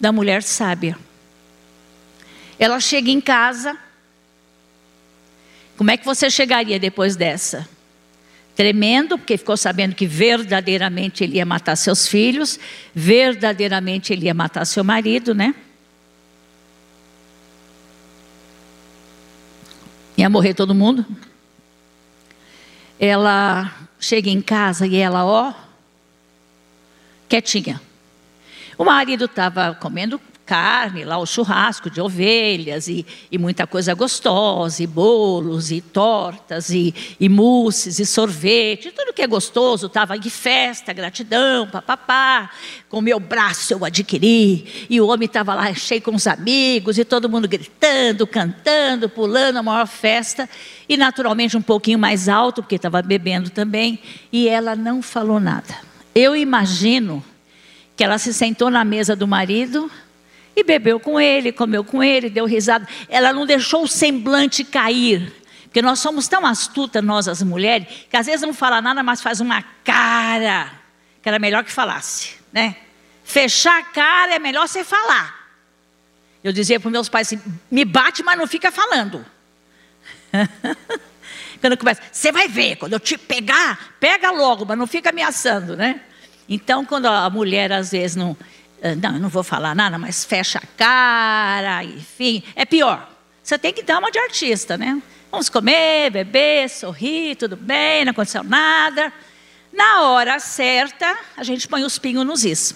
da 0.00 0.10
mulher 0.10 0.42
sábia. 0.42 0.98
Ela 2.58 2.80
chega 2.80 3.12
em 3.12 3.20
casa 3.20 3.78
como 5.76 5.90
é 5.90 5.96
que 5.96 6.04
você 6.04 6.30
chegaria 6.30 6.78
depois 6.78 7.16
dessa? 7.16 7.68
Tremendo, 8.54 9.18
porque 9.18 9.36
ficou 9.36 9.56
sabendo 9.56 9.96
que 9.96 10.06
verdadeiramente 10.06 11.24
ele 11.24 11.36
ia 11.36 11.44
matar 11.46 11.74
seus 11.76 12.06
filhos, 12.06 12.58
verdadeiramente 12.94 14.12
ele 14.12 14.26
ia 14.26 14.34
matar 14.34 14.64
seu 14.64 14.84
marido, 14.84 15.34
né? 15.34 15.54
Ia 20.16 20.30
morrer 20.30 20.54
todo 20.54 20.74
mundo. 20.74 21.04
Ela 23.00 23.74
chega 23.98 24.30
em 24.30 24.40
casa 24.40 24.86
e 24.86 24.96
ela, 24.96 25.24
ó, 25.24 25.52
quietinha. 27.28 27.80
O 28.78 28.84
marido 28.84 29.24
estava 29.24 29.74
comendo 29.74 30.20
carne, 30.44 31.04
lá 31.04 31.18
o 31.18 31.26
churrasco 31.26 31.88
de 31.88 32.00
ovelhas 32.00 32.86
e, 32.86 33.04
e, 33.30 33.38
muita 33.38 33.66
coisa 33.66 33.94
gostosa, 33.94 34.82
e 34.82 34.86
bolos, 34.86 35.70
e 35.70 35.80
tortas, 35.80 36.70
e, 36.70 36.94
e 37.18 37.28
mousses, 37.28 37.98
e 37.98 38.06
sorvete, 38.06 38.92
tudo 38.92 39.12
que 39.12 39.22
é 39.22 39.26
gostoso, 39.26 39.86
estava 39.86 40.18
de 40.18 40.30
festa, 40.30 40.92
gratidão, 40.92 41.66
papapá, 41.66 42.50
com 42.88 43.00
meu 43.00 43.18
braço 43.18 43.72
eu 43.72 43.84
adquiri, 43.84 44.86
e 44.88 45.00
o 45.00 45.08
homem 45.08 45.26
estava 45.26 45.54
lá 45.54 45.72
cheio 45.74 46.02
com 46.02 46.14
os 46.14 46.26
amigos, 46.26 46.98
e 46.98 47.04
todo 47.04 47.28
mundo 47.28 47.48
gritando, 47.48 48.26
cantando, 48.26 49.08
pulando, 49.08 49.58
a 49.58 49.62
maior 49.62 49.86
festa, 49.86 50.48
e 50.88 50.96
naturalmente 50.96 51.56
um 51.56 51.62
pouquinho 51.62 51.98
mais 51.98 52.28
alto, 52.28 52.62
porque 52.62 52.76
estava 52.76 53.00
bebendo 53.00 53.50
também, 53.50 53.98
e 54.30 54.48
ela 54.48 54.76
não 54.76 55.00
falou 55.00 55.40
nada. 55.40 55.74
Eu 56.14 56.36
imagino 56.36 57.24
que 57.96 58.04
ela 58.04 58.18
se 58.18 58.34
sentou 58.34 58.70
na 58.70 58.84
mesa 58.84 59.14
do 59.14 59.26
marido, 59.26 59.90
e 60.56 60.62
bebeu 60.62 61.00
com 61.00 61.20
ele, 61.20 61.52
comeu 61.52 61.84
com 61.84 62.02
ele, 62.02 62.30
deu 62.30 62.44
risada. 62.44 62.86
Ela 63.08 63.32
não 63.32 63.44
deixou 63.44 63.84
o 63.84 63.88
semblante 63.88 64.64
cair. 64.64 65.32
Porque 65.64 65.82
nós 65.82 65.98
somos 65.98 66.28
tão 66.28 66.46
astutas, 66.46 67.02
nós 67.02 67.26
as 67.26 67.42
mulheres, 67.42 67.88
que 68.08 68.16
às 68.16 68.26
vezes 68.26 68.42
não 68.42 68.54
fala 68.54 68.80
nada, 68.80 69.02
mas 69.02 69.20
faz 69.20 69.40
uma 69.40 69.62
cara, 69.82 70.70
que 71.20 71.28
era 71.28 71.38
melhor 71.38 71.64
que 71.64 71.72
falasse, 71.72 72.36
né? 72.52 72.76
Fechar 73.24 73.80
a 73.80 73.82
cara 73.82 74.34
é 74.36 74.38
melhor 74.38 74.68
você 74.68 74.84
falar. 74.84 75.44
Eu 76.44 76.52
dizia 76.52 76.78
para 76.78 76.90
meus 76.90 77.08
pais 77.08 77.26
assim: 77.26 77.42
me 77.70 77.84
bate, 77.84 78.22
mas 78.22 78.38
não 78.38 78.46
fica 78.46 78.70
falando. 78.70 79.24
quando 81.60 81.76
começa, 81.78 82.02
você 82.12 82.30
vai 82.30 82.46
ver, 82.46 82.76
quando 82.76 82.92
eu 82.92 83.00
te 83.00 83.16
pegar, 83.16 83.94
pega 83.98 84.30
logo, 84.30 84.66
mas 84.66 84.76
não 84.76 84.86
fica 84.86 85.08
ameaçando, 85.08 85.74
né? 85.74 86.02
Então, 86.48 86.84
quando 86.84 87.06
a 87.06 87.28
mulher 87.30 87.72
às 87.72 87.90
vezes 87.92 88.14
não, 88.14 88.36
não, 89.00 89.14
eu 89.14 89.20
não 89.20 89.28
vou 89.28 89.42
falar 89.42 89.74
nada, 89.74 89.98
mas 89.98 90.24
fecha 90.24 90.58
a 90.58 90.66
cara, 90.76 91.82
enfim, 91.84 92.42
é 92.54 92.64
pior. 92.66 93.08
Você 93.42 93.58
tem 93.58 93.72
que 93.72 93.82
dar 93.82 93.98
uma 93.98 94.10
de 94.10 94.18
artista, 94.18 94.76
né? 94.76 95.02
Vamos 95.30 95.48
comer, 95.48 96.10
beber, 96.10 96.68
sorrir, 96.68 97.36
tudo 97.36 97.56
bem, 97.56 98.04
não 98.04 98.12
aconteceu 98.12 98.44
nada. 98.44 99.12
Na 99.72 100.02
hora 100.02 100.38
certa, 100.38 101.16
a 101.36 101.42
gente 101.42 101.66
põe 101.66 101.82
os 101.82 101.98
pingos 101.98 102.24
nos 102.24 102.44
is. 102.44 102.74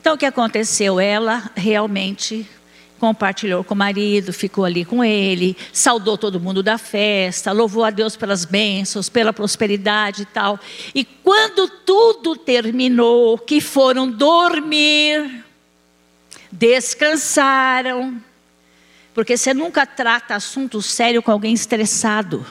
Então, 0.00 0.14
o 0.14 0.18
que 0.18 0.26
aconteceu? 0.26 0.98
Ela 0.98 1.50
realmente 1.54 2.48
compartilhou 2.98 3.64
com 3.64 3.74
o 3.74 3.76
marido, 3.76 4.32
ficou 4.32 4.64
ali 4.64 4.84
com 4.84 5.04
ele, 5.04 5.56
saudou 5.72 6.16
todo 6.16 6.38
mundo 6.38 6.62
da 6.62 6.78
festa, 6.78 7.50
louvou 7.50 7.84
a 7.84 7.90
Deus 7.90 8.14
pelas 8.14 8.44
bênçãos, 8.44 9.08
pela 9.08 9.32
prosperidade 9.32 10.22
e 10.22 10.26
tal. 10.26 10.58
E 10.94 11.04
quando 11.04 11.68
tudo 11.68 12.36
terminou, 12.36 13.36
que 13.38 13.60
foram 13.60 14.08
dormir, 14.08 15.41
descansaram. 16.52 18.22
Porque 19.14 19.36
você 19.36 19.52
nunca 19.52 19.86
trata 19.86 20.34
assunto 20.34 20.80
sério 20.82 21.22
com 21.22 21.32
alguém 21.32 21.54
estressado. 21.54 22.46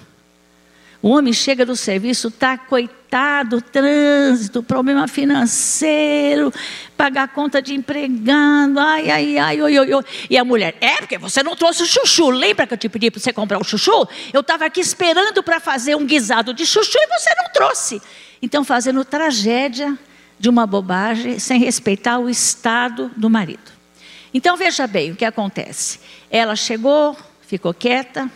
O 1.02 1.10
homem 1.10 1.34
chega 1.34 1.66
do 1.66 1.76
serviço, 1.76 2.28
está 2.28 2.56
coitado, 2.60 3.60
trânsito, 3.60 4.62
problema 4.62 5.08
financeiro, 5.08 6.54
pagar 6.96 7.30
conta 7.30 7.60
de 7.60 7.74
empregado, 7.74 8.78
ai, 8.78 9.10
ai, 9.10 9.38
ai, 9.40 9.62
oi, 9.62 9.80
oi, 9.80 9.94
oi. 9.96 10.04
E 10.30 10.38
a 10.38 10.46
mulher, 10.46 10.76
é 10.80 10.98
porque 10.98 11.18
você 11.18 11.42
não 11.42 11.56
trouxe 11.56 11.82
o 11.82 11.88
chuchu. 11.88 12.30
Lembra 12.30 12.68
que 12.68 12.76
eu 12.76 12.78
te 12.78 12.88
pedi 12.88 13.10
para 13.10 13.20
você 13.20 13.34
comprar 13.34 13.60
o 13.60 13.64
chuchu? 13.64 14.08
Eu 14.32 14.42
estava 14.42 14.66
aqui 14.66 14.80
esperando 14.80 15.42
para 15.42 15.60
fazer 15.60 15.96
um 15.96 16.06
guisado 16.06 16.54
de 16.54 16.68
chuchu 16.68 17.00
e 17.00 17.08
você 17.08 17.32
não 17.36 17.52
trouxe. 17.52 18.00
Então, 18.40 18.64
fazendo 18.64 19.04
tragédia 19.04 19.98
de 20.38 20.50
uma 20.50 20.68
bobagem, 20.68 21.40
sem 21.40 21.60
respeitar 21.60 22.20
o 22.20 22.30
estado 22.30 23.10
do 23.18 23.28
marido. 23.28 23.81
Então 24.34 24.56
veja 24.56 24.88
bem 24.88 25.12
o 25.12 25.16
que 25.16 25.26
acontece. 25.26 26.00
Ela 26.30 26.56
chegou, 26.56 27.18
ficou 27.42 27.74
quieta, 27.74 28.30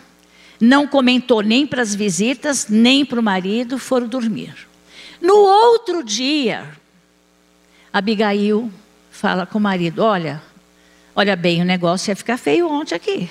não 0.60 0.86
comentou 0.86 1.42
nem 1.42 1.66
para 1.66 1.82
as 1.82 1.94
visitas, 1.94 2.66
nem 2.68 3.04
para 3.04 3.20
o 3.20 3.22
marido, 3.22 3.78
foram 3.78 4.06
dormir. 4.06 4.54
No 5.20 5.36
outro 5.36 6.02
dia, 6.02 6.68
Abigail 7.92 8.70
fala 9.10 9.46
com 9.46 9.58
o 9.58 9.60
marido: 9.60 10.02
Olha, 10.02 10.42
olha 11.14 11.34
bem, 11.34 11.62
o 11.62 11.64
negócio 11.64 12.10
ia 12.10 12.16
ficar 12.16 12.36
feio 12.36 12.68
ontem 12.68 12.94
aqui. 12.94 13.30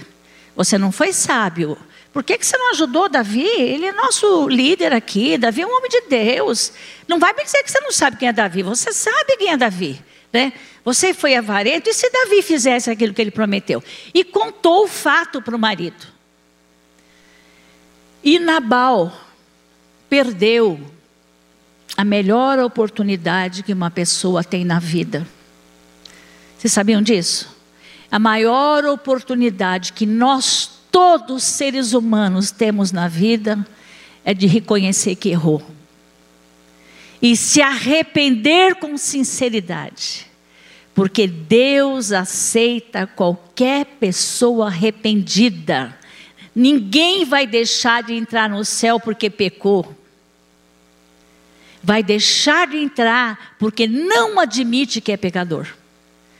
Você 0.55 0.77
não 0.77 0.91
foi 0.91 1.13
sábio. 1.13 1.77
Por 2.13 2.23
que, 2.23 2.37
que 2.37 2.45
você 2.45 2.57
não 2.57 2.71
ajudou 2.71 3.09
Davi? 3.09 3.45
Ele 3.45 3.87
é 3.87 3.91
nosso 3.91 4.47
líder 4.47 4.93
aqui. 4.93 5.37
Davi 5.37 5.63
é 5.63 5.67
um 5.67 5.75
homem 5.75 5.89
de 5.89 6.01
Deus. 6.07 6.71
Não 7.09 7.19
vai 7.19 7.33
me 7.33 7.43
dizer 7.43 7.61
que 7.61 7.69
você 7.69 7.79
não 7.81 7.91
sabe 7.91 8.15
quem 8.15 8.29
é 8.29 8.33
Davi. 8.33 8.63
Você 8.63 8.93
sabe 8.93 9.35
quem 9.35 9.51
é 9.51 9.57
Davi. 9.57 10.01
Né? 10.35 10.51
Você 10.83 11.13
foi 11.13 11.33
avarento, 11.33 11.89
e 11.89 11.93
se 11.93 12.09
Davi 12.09 12.41
fizesse 12.41 12.91
aquilo 12.91 13.13
que 13.13 13.21
ele 13.21 13.31
prometeu? 13.31 13.81
E 14.13 14.21
contou 14.21 14.83
o 14.83 14.87
fato 14.89 15.41
para 15.41 15.55
o 15.55 15.59
marido. 15.59 16.05
E 18.21 18.37
Nabal 18.37 19.17
perdeu 20.09 20.77
a 21.95 22.03
melhor 22.03 22.59
oportunidade 22.59 23.63
que 23.63 23.71
uma 23.71 23.89
pessoa 23.89 24.43
tem 24.43 24.65
na 24.65 24.77
vida. 24.77 25.25
Vocês 26.57 26.73
sabiam 26.73 27.01
disso? 27.01 27.55
A 28.11 28.19
maior 28.19 28.83
oportunidade 28.83 29.93
que 29.93 30.05
nós, 30.05 30.69
todos 30.91 31.43
seres 31.43 31.93
humanos, 31.93 32.51
temos 32.51 32.91
na 32.91 33.07
vida 33.07 33.65
é 34.25 34.33
de 34.33 34.47
reconhecer 34.47 35.15
que 35.15 35.29
errou 35.29 35.74
e 37.21 37.35
se 37.35 37.61
arrepender 37.61 38.75
com 38.75 38.97
sinceridade, 38.97 40.27
porque 40.93 41.27
Deus 41.27 42.11
aceita 42.11 43.07
qualquer 43.07 43.85
pessoa 43.99 44.67
arrependida. 44.67 45.97
Ninguém 46.55 47.25
vai 47.25 47.45
deixar 47.45 48.03
de 48.03 48.13
entrar 48.13 48.49
no 48.49 48.63
céu 48.63 48.99
porque 48.99 49.29
pecou. 49.29 49.93
Vai 51.83 52.01
deixar 52.01 52.67
de 52.67 52.77
entrar 52.77 53.55
porque 53.59 53.87
não 53.87 54.39
admite 54.39 55.01
que 55.01 55.11
é 55.11 55.17
pecador. 55.17 55.67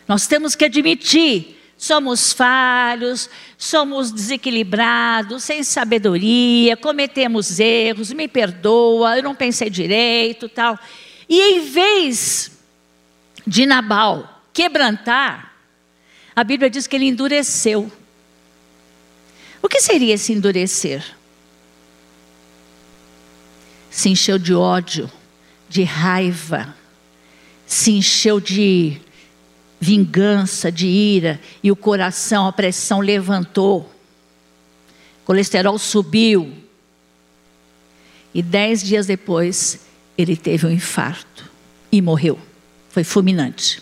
Nós 0.07 0.25
temos 0.27 0.55
que 0.55 0.65
admitir 0.65 1.54
somos 1.77 2.31
falhos, 2.31 3.29
somos 3.57 4.11
desequilibrados, 4.11 5.43
sem 5.43 5.63
sabedoria, 5.63 6.77
cometemos 6.77 7.59
erros, 7.59 8.11
me 8.13 8.27
perdoa, 8.27 9.17
eu 9.17 9.23
não 9.23 9.35
pensei 9.35 9.69
direito, 9.69 10.47
tal. 10.47 10.79
E 11.27 11.39
em 11.39 11.61
vez 11.61 12.51
de 13.45 13.65
Nabal 13.65 14.43
quebrantar, 14.53 15.53
a 16.35 16.43
Bíblia 16.43 16.69
diz 16.69 16.88
que 16.88 16.95
ele 16.95 17.07
endureceu. 17.07 17.91
O 19.61 19.67
que 19.67 19.81
seria 19.81 20.13
esse 20.13 20.31
endurecer? 20.31 21.03
Se 23.89 24.09
encheu 24.09 24.38
de 24.38 24.53
ódio, 24.53 25.09
de 25.69 25.83
raiva, 25.83 26.75
se 27.65 27.91
encheu 27.91 28.39
de 28.39 29.01
vingança, 29.86 30.71
de 30.71 30.88
ira, 30.88 31.39
e 31.62 31.71
o 31.71 31.76
coração, 31.76 32.48
a 32.48 32.52
pressão 32.52 33.00
levantou, 33.00 33.82
o 35.21 35.26
colesterol 35.26 35.78
subiu. 35.78 36.52
E 38.34 38.41
dez 38.41 38.82
dias 38.82 39.06
depois, 39.06 39.86
ele 40.17 40.36
teve 40.36 40.65
um 40.65 40.71
infarto 40.71 41.50
e 41.91 42.02
morreu. 42.02 42.39
Foi 42.89 43.04
fulminante. 43.04 43.82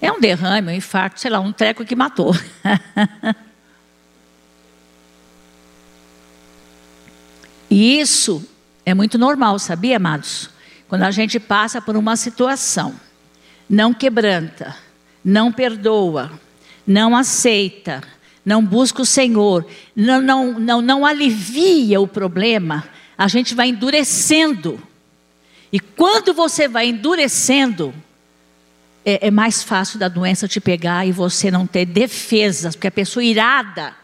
É 0.00 0.12
um 0.12 0.20
derrame, 0.20 0.70
um 0.70 0.74
infarto, 0.74 1.18
sei 1.18 1.30
lá, 1.30 1.40
um 1.40 1.52
treco 1.52 1.84
que 1.84 1.96
matou. 1.96 2.34
E 7.70 8.00
isso 8.00 8.42
é 8.86 8.94
muito 8.94 9.18
normal, 9.18 9.58
sabia, 9.58 9.98
amados? 9.98 10.48
Quando 10.88 11.02
a 11.02 11.10
gente 11.10 11.38
passa 11.38 11.82
por 11.82 11.98
uma 11.98 12.16
situação, 12.16 12.98
não 13.68 13.92
quebranta, 13.92 14.74
não 15.24 15.52
perdoa, 15.52 16.32
não 16.86 17.14
aceita, 17.14 18.02
não 18.44 18.64
busca 18.64 19.02
o 19.02 19.06
Senhor, 19.06 19.66
não, 19.94 20.22
não, 20.22 20.58
não, 20.58 20.80
não 20.80 21.06
alivia 21.06 22.00
o 22.00 22.08
problema, 22.08 22.84
a 23.16 23.28
gente 23.28 23.54
vai 23.54 23.68
endurecendo. 23.68 24.80
E 25.70 25.78
quando 25.78 26.32
você 26.32 26.66
vai 26.66 26.88
endurecendo, 26.88 27.92
é, 29.04 29.26
é, 29.26 29.30
mais 29.30 29.62
fácil 29.62 29.98
da 29.98 30.08
doença 30.08 30.48
te 30.48 30.60
pegar 30.60 31.06
e 31.06 31.12
você 31.12 31.50
não 31.50 31.66
ter 31.66 31.84
defesas, 31.84 32.74
porque 32.74 32.86
a 32.86 32.92
pessoa 32.92 33.22
irada, 33.22 33.94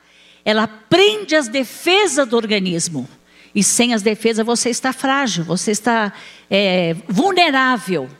ela 0.44 0.66
prende 0.66 1.35
as 1.35 1.48
defesas 1.48 2.29
do 2.29 2.37
organismo. 2.37 3.09
E 3.55 3.62
sem 3.62 3.94
as 3.94 4.03
defesas 4.03 4.44
você 4.44 4.68
está 4.68 4.92
frágil, 4.92 5.44
você 5.44 5.70
está 5.70 6.12
é, 6.50 6.96
vulnerável 7.09 8.11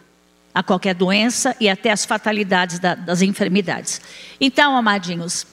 a 0.55 0.63
qualquer 0.63 0.95
doença 0.95 1.57
e 1.59 1.69
até 1.69 1.91
as 1.91 2.05
fatalidades 2.05 2.79
da, 2.79 2.95
das 2.95 3.23
enfermidades. 3.23 4.01
Então, 4.41 4.77
amadinhos, 4.77 5.47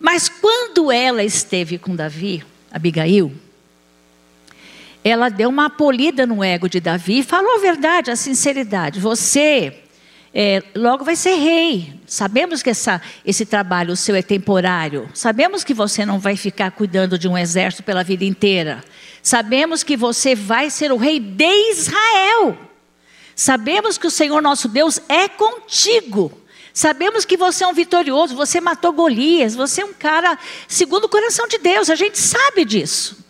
mas 0.00 0.28
quando 0.28 0.90
ela 0.90 1.22
esteve 1.22 1.78
com 1.78 1.94
Davi, 1.94 2.44
Abigail, 2.70 3.32
ela 5.04 5.28
deu 5.28 5.48
uma 5.48 5.70
polida 5.70 6.26
no 6.26 6.42
ego 6.42 6.68
de 6.68 6.80
Davi 6.80 7.20
e 7.20 7.22
falou 7.22 7.54
a 7.54 7.58
verdade, 7.58 8.10
a 8.10 8.16
sinceridade. 8.16 9.00
Você 9.00 9.74
é, 10.34 10.62
logo 10.74 11.04
vai 11.04 11.16
ser 11.16 11.36
rei. 11.36 11.94
Sabemos 12.06 12.62
que 12.62 12.70
essa, 12.70 13.00
esse 13.24 13.46
trabalho 13.46 13.96
seu 13.96 14.14
é 14.14 14.22
temporário. 14.22 15.08
Sabemos 15.14 15.64
que 15.64 15.72
você 15.72 16.04
não 16.04 16.18
vai 16.18 16.36
ficar 16.36 16.70
cuidando 16.72 17.18
de 17.18 17.28
um 17.28 17.38
exército 17.38 17.82
pela 17.82 18.04
vida 18.04 18.24
inteira. 18.24 18.82
Sabemos 19.22 19.82
que 19.82 19.96
você 19.96 20.34
vai 20.34 20.70
ser 20.70 20.92
o 20.92 20.96
rei 20.96 21.18
de 21.18 21.70
Israel. 21.70 22.67
Sabemos 23.38 23.96
que 23.96 24.06
o 24.08 24.10
Senhor 24.10 24.42
nosso 24.42 24.66
Deus 24.66 25.00
é 25.08 25.28
contigo. 25.28 26.42
Sabemos 26.74 27.24
que 27.24 27.36
você 27.36 27.62
é 27.62 27.68
um 27.68 27.72
vitorioso, 27.72 28.34
você 28.34 28.60
matou 28.60 28.92
Golias, 28.92 29.54
você 29.54 29.80
é 29.80 29.84
um 29.84 29.92
cara 29.92 30.36
segundo 30.66 31.04
o 31.04 31.08
coração 31.08 31.46
de 31.46 31.56
Deus, 31.56 31.88
a 31.88 31.94
gente 31.94 32.18
sabe 32.18 32.64
disso. 32.64 33.24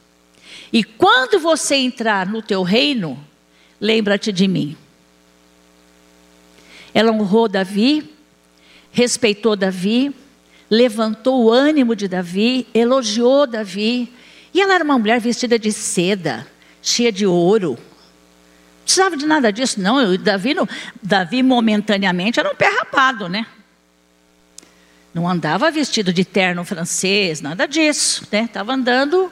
E 0.73 0.83
quando 0.83 1.39
você 1.39 1.75
entrar 1.75 2.27
no 2.27 2.41
teu 2.41 2.63
reino, 2.63 3.23
lembra-te 3.79 4.33
de 4.33 4.49
mim. 4.49 4.79
Ela 6.95 7.13
honrou 7.13 7.47
Davi, 7.47 8.11
respeitou 8.91 9.55
Davi, 9.55 10.11
levantou 10.71 11.45
o 11.45 11.53
ânimo 11.53 11.95
de 11.95 12.09
Davi, 12.09 12.67
elogiou 12.73 13.47
Davi, 13.47 14.11
e 14.55 14.61
ela 14.63 14.75
era 14.75 14.85
uma 14.85 14.99
mulher 14.99 15.21
vestida 15.21 15.59
de 15.59 15.71
seda, 15.71 16.47
cheia 16.81 17.13
de 17.13 17.27
ouro. 17.27 17.79
Precisava 18.89 19.19
de 19.19 19.27
nada 19.27 19.53
disso, 19.53 19.79
não. 19.79 20.17
Davi, 20.17 20.57
Davi 21.03 21.43
momentaneamente 21.43 22.41
era 22.41 22.51
um 22.51 22.55
pé 22.55 22.69
rapado, 22.69 23.29
né? 23.29 23.47
Não 25.13 25.29
andava 25.29 25.71
vestido 25.71 26.11
de 26.11 26.25
terno 26.25 26.65
francês, 26.65 27.43
nada 27.43 27.69
disso, 27.69 28.27
né? 28.33 28.45
Estava 28.45 28.73
andando 28.73 29.31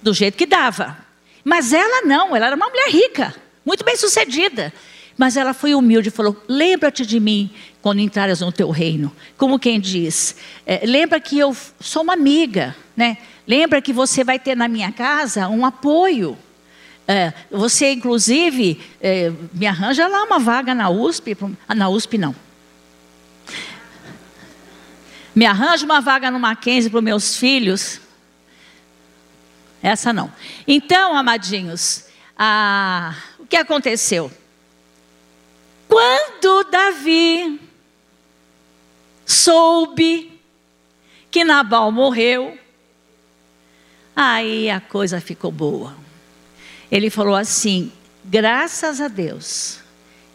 do 0.00 0.14
jeito 0.14 0.38
que 0.38 0.46
dava. 0.46 0.96
Mas 1.42 1.72
ela 1.72 2.06
não, 2.06 2.36
ela 2.36 2.46
era 2.46 2.54
uma 2.54 2.68
mulher 2.68 2.88
rica, 2.88 3.34
muito 3.66 3.84
bem 3.84 3.96
sucedida. 3.96 4.72
Mas 5.18 5.36
ela 5.36 5.52
foi 5.52 5.74
humilde 5.74 6.10
e 6.10 6.12
falou: 6.12 6.40
Lembra-te 6.46 7.04
de 7.04 7.18
mim 7.18 7.50
quando 7.82 7.98
entrares 7.98 8.42
no 8.42 8.52
teu 8.52 8.70
reino. 8.70 9.10
Como 9.36 9.58
quem 9.58 9.80
diz: 9.80 10.36
é, 10.64 10.86
Lembra 10.86 11.18
que 11.18 11.36
eu 11.36 11.56
sou 11.80 12.04
uma 12.04 12.12
amiga, 12.12 12.76
né? 12.96 13.18
Lembra 13.44 13.82
que 13.82 13.92
você 13.92 14.22
vai 14.22 14.38
ter 14.38 14.56
na 14.56 14.68
minha 14.68 14.92
casa 14.92 15.48
um 15.48 15.66
apoio. 15.66 16.38
É, 17.06 17.32
você, 17.50 17.92
inclusive, 17.92 18.80
é, 19.00 19.30
me 19.52 19.66
arranja 19.66 20.06
lá 20.06 20.24
uma 20.24 20.38
vaga 20.38 20.74
na 20.74 20.88
USP. 20.88 21.36
Ah, 21.68 21.74
na 21.74 21.88
USP, 21.88 22.16
não. 22.16 22.34
Me 25.34 25.44
arranja 25.44 25.84
uma 25.84 26.00
vaga 26.00 26.30
no 26.30 26.38
Mackenzie 26.38 26.90
para 26.90 26.98
os 26.98 27.04
meus 27.04 27.36
filhos. 27.36 28.00
Essa 29.82 30.12
não. 30.12 30.32
Então, 30.66 31.14
amadinhos, 31.14 32.06
a... 32.38 33.14
o 33.38 33.46
que 33.46 33.56
aconteceu? 33.56 34.32
Quando 35.86 36.64
Davi 36.70 37.60
soube 39.26 40.40
que 41.30 41.44
Nabal 41.44 41.92
morreu, 41.92 42.58
Aí 44.16 44.70
a 44.70 44.80
coisa 44.80 45.20
ficou 45.20 45.50
boa. 45.50 45.94
Ele 46.94 47.10
falou 47.10 47.34
assim: 47.34 47.90
graças 48.24 49.00
a 49.00 49.08
Deus, 49.08 49.80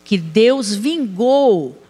que 0.03 0.17
Deus 0.17 0.75
vingou 0.75 1.81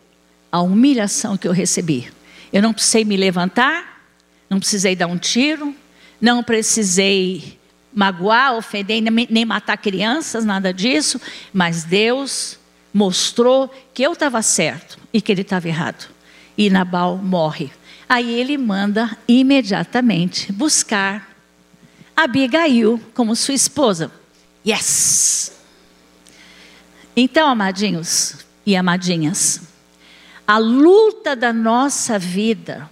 a 0.52 0.62
humilhação 0.62 1.36
que 1.36 1.48
eu 1.48 1.52
recebi. 1.52 2.12
Eu 2.54 2.62
não 2.62 2.72
precisei 2.72 3.04
me 3.04 3.18
levantar, 3.18 4.06
não 4.48 4.60
precisei 4.60 4.96
dar 4.96 5.08
um 5.08 5.18
tiro, 5.18 5.74
não 6.22 6.44
precisei 6.44 7.58
magoar, 7.92 8.56
ofender, 8.56 9.02
nem 9.02 9.44
matar 9.44 9.76
crianças, 9.76 10.46
nada 10.46 10.72
disso, 10.72 11.20
mas 11.52 11.84
Deus 11.84 12.60
mostrou 12.94 13.74
que 13.92 14.04
eu 14.04 14.14
estava 14.14 14.40
certo 14.44 15.00
e 15.12 15.20
que 15.20 15.32
ele 15.32 15.42
estava 15.42 15.68
errado. 15.68 16.08
E 16.56 16.70
Nabal 16.70 17.18
morre. 17.18 17.72
Aí 18.08 18.40
ele 18.40 18.56
manda 18.56 19.18
imediatamente 19.28 20.52
buscar 20.52 21.28
Abigail 22.16 23.02
como 23.16 23.36
sua 23.36 23.56
esposa. 23.56 24.19
Yes! 24.66 25.52
Então, 27.16 27.50
amadinhos 27.50 28.46
e 28.66 28.76
amadinhas, 28.76 29.62
a 30.48 30.58
luta 30.58 31.36
da 31.36 31.52
nossa 31.52 32.18
vida, 32.18 32.90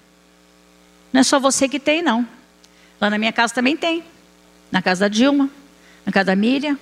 não 1.11 1.21
é 1.21 1.23
só 1.23 1.39
você 1.39 1.67
que 1.67 1.79
tem, 1.79 2.01
não. 2.01 2.27
Lá 2.99 3.09
na 3.09 3.17
minha 3.17 3.31
casa 3.31 3.53
também 3.53 3.77
tem. 3.77 4.03
Na 4.71 4.81
casa 4.81 5.01
da 5.01 5.07
Dilma, 5.07 5.49
na 6.05 6.11
casa 6.11 6.25
da 6.25 6.35
Miriam 6.35 6.77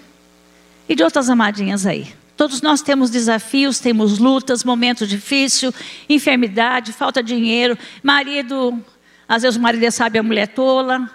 e 0.87 0.95
de 0.95 1.03
outras 1.03 1.29
amadinhas 1.29 1.85
aí. 1.85 2.13
Todos 2.35 2.61
nós 2.61 2.81
temos 2.81 3.09
desafios, 3.09 3.79
temos 3.79 4.19
lutas, 4.19 4.63
momentos 4.63 5.07
difíceis, 5.07 5.73
enfermidade, 6.09 6.91
falta 6.91 7.23
de 7.23 7.33
dinheiro, 7.33 7.77
marido, 8.03 8.83
às 9.27 9.43
vezes 9.43 9.55
o 9.57 9.61
marido 9.61 9.83
é 9.83 9.91
sabe 9.91 10.19
a 10.19 10.23
mulher 10.23 10.47
tola, 10.47 11.09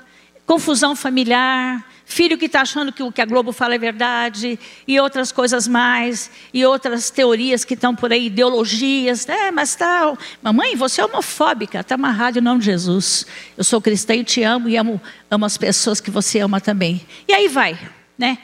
confusão 0.46 0.96
familiar, 0.96 1.85
filho 2.12 2.37
que 2.37 2.46
está 2.46 2.62
achando 2.62 2.92
que 2.92 3.03
o 3.03 3.12
que 3.12 3.20
a 3.20 3.25
Globo 3.25 3.53
fala 3.53 3.75
é 3.75 3.79
verdade, 3.79 4.59
e 4.87 4.99
outras 4.99 5.31
coisas 5.31 5.68
mais, 5.68 6.31
e 6.53 6.66
outras 6.66 7.09
teorias 7.09 7.64
que 7.64 7.75
estão 7.75 7.94
por 7.94 8.12
aí, 8.12 8.27
ideologias, 8.27 9.29
é, 9.29 9.51
mas 9.51 9.77
tal. 9.77 10.18
Mamãe, 10.42 10.75
você 10.75 11.01
é 11.01 11.05
homofóbica, 11.05 11.81
está 11.81 11.94
amarrado 11.94 12.38
em 12.38 12.42
nome 12.42 12.61
de 12.61 12.66
Jesus. 12.66 13.27
Eu 13.57 13.64
sou 13.64 13.81
cristã 13.81 14.14
e 14.14 14.25
te 14.25 14.42
amo 14.42 14.68
e 14.68 14.77
amo, 14.77 15.01
amo 15.31 15.44
as 15.44 15.57
pessoas 15.57 16.01
que 16.01 16.11
você 16.11 16.40
ama 16.40 16.61
também. 16.61 17.07
E 17.29 17.33
aí 17.33 17.49
vai, 17.49 17.79
né? 18.18 18.38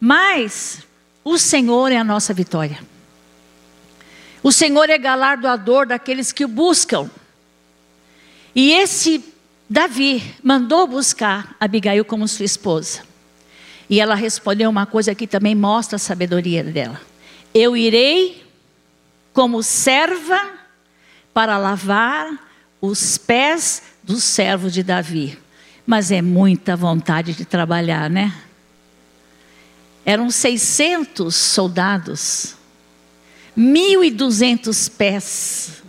Mas 0.00 0.82
o 1.22 1.36
Senhor 1.36 1.92
é 1.92 1.98
a 1.98 2.04
nossa 2.04 2.32
vitória. 2.32 2.78
O 4.42 4.50
Senhor 4.50 4.88
é 4.88 4.96
galardoador 4.96 5.86
daqueles 5.86 6.32
que 6.32 6.44
o 6.44 6.48
buscam. 6.48 7.10
E 8.54 8.72
esse 8.72 9.22
Davi 9.68 10.34
mandou 10.42 10.86
buscar 10.86 11.54
Abigail 11.60 12.04
como 12.04 12.26
sua 12.26 12.46
esposa. 12.46 13.09
E 13.90 13.98
ela 13.98 14.14
respondeu 14.14 14.70
uma 14.70 14.86
coisa 14.86 15.16
que 15.16 15.26
também 15.26 15.52
mostra 15.52 15.96
a 15.96 15.98
sabedoria 15.98 16.62
dela. 16.62 17.00
Eu 17.52 17.76
irei 17.76 18.46
como 19.32 19.64
serva 19.64 20.40
para 21.34 21.58
lavar 21.58 22.28
os 22.80 23.18
pés 23.18 23.82
do 24.04 24.20
servo 24.20 24.70
de 24.70 24.84
Davi. 24.84 25.36
Mas 25.84 26.12
é 26.12 26.22
muita 26.22 26.76
vontade 26.76 27.34
de 27.34 27.44
trabalhar, 27.44 28.08
né? 28.08 28.32
Eram 30.06 30.30
600 30.30 31.34
soldados, 31.34 32.54
1.200 33.58 34.88
pés. 34.92 35.82